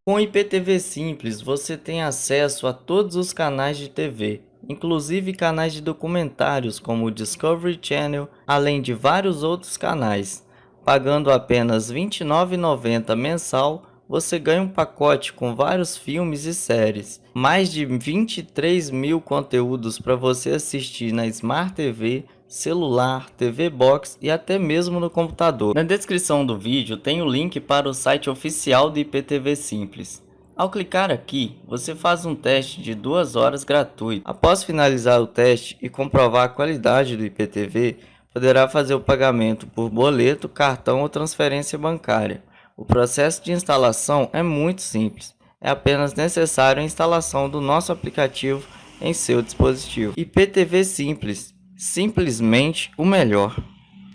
Com 0.06 0.16
o 0.16 0.20
IPTV 0.20 0.82
Simples, 0.82 1.40
você 1.40 1.78
tem 1.78 2.02
acesso 2.02 2.68
a 2.68 2.74
todos 2.74 3.16
os 3.16 3.32
canais 3.32 3.78
de 3.78 3.90
TV, 3.90 4.42
inclusive 4.68 5.32
canais 5.32 5.72
de 5.72 5.82
documentários 5.82 6.78
como 6.78 7.06
o 7.06 7.12
Discovery 7.12 7.80
Channel, 7.82 8.28
além 8.46 8.82
de 8.82 8.94
vários 8.94 9.44
outros 9.44 9.78
canais. 9.78 10.46
Pagando 10.84 11.32
apenas 11.32 11.90
R$ 11.90 12.02
29,90 12.02 13.16
mensal, 13.16 13.84
você 14.06 14.38
ganha 14.38 14.64
um 14.64 14.68
pacote 14.68 15.32
com 15.32 15.56
vários 15.56 15.96
filmes 15.96 16.44
e 16.44 16.54
séries, 16.54 17.22
mais 17.34 17.72
de 17.72 17.86
23 17.86 18.90
mil 18.90 19.22
conteúdos 19.22 19.98
para 19.98 20.18
você 20.18 20.50
assistir 20.50 21.14
na 21.14 21.26
Smart 21.28 21.76
TV, 21.76 22.26
celular, 22.54 23.32
TV 23.32 23.68
Box 23.68 24.16
e 24.22 24.30
até 24.30 24.60
mesmo 24.60 25.00
no 25.00 25.10
computador. 25.10 25.74
Na 25.74 25.82
descrição 25.82 26.46
do 26.46 26.56
vídeo 26.56 26.98
tem 26.98 27.20
o 27.20 27.28
link 27.28 27.60
para 27.60 27.90
o 27.90 27.96
site 27.96 28.30
oficial 28.30 28.92
do 28.92 29.00
IPTV 29.00 29.56
Simples. 29.56 30.22
Ao 30.56 30.70
clicar 30.70 31.10
aqui, 31.10 31.58
você 31.68 31.96
faz 31.96 32.28
um 32.28 32.36
teste 32.36 32.80
de 32.80 32.94
duas 32.94 33.36
horas 33.36 33.64
gratuito. 33.64 34.22
Após 34.24 34.64
finalizar 34.64 35.20
o 35.20 35.26
teste 35.26 35.76
e 35.82 35.90
comprovar 35.90 36.46
a 36.46 36.50
qualidade 36.50 37.18
do 37.18 37.26
IPTV, 37.26 37.98
poderá 38.32 38.70
fazer 38.70 38.94
o 38.94 39.02
pagamento 39.02 39.66
por 39.66 39.90
boleto, 39.90 40.48
cartão 40.48 41.02
ou 41.02 41.10
transferência 41.10 41.80
bancária. 41.80 42.44
O 42.78 42.86
processo 42.86 43.44
de 43.44 43.52
instalação 43.52 44.30
é 44.32 44.44
muito 44.44 44.84
simples. 44.84 45.34
É 45.60 45.72
apenas 45.72 46.14
necessário 46.14 46.84
a 46.84 46.86
instalação 46.86 47.50
do 47.50 47.60
nosso 47.60 47.92
aplicativo 47.92 48.64
em 49.02 49.12
seu 49.12 49.42
dispositivo. 49.42 50.14
IPTV 50.16 50.84
Simples, 50.84 51.53
simplesmente 51.76 52.92
o 52.98 53.06
melhor. 53.06 53.62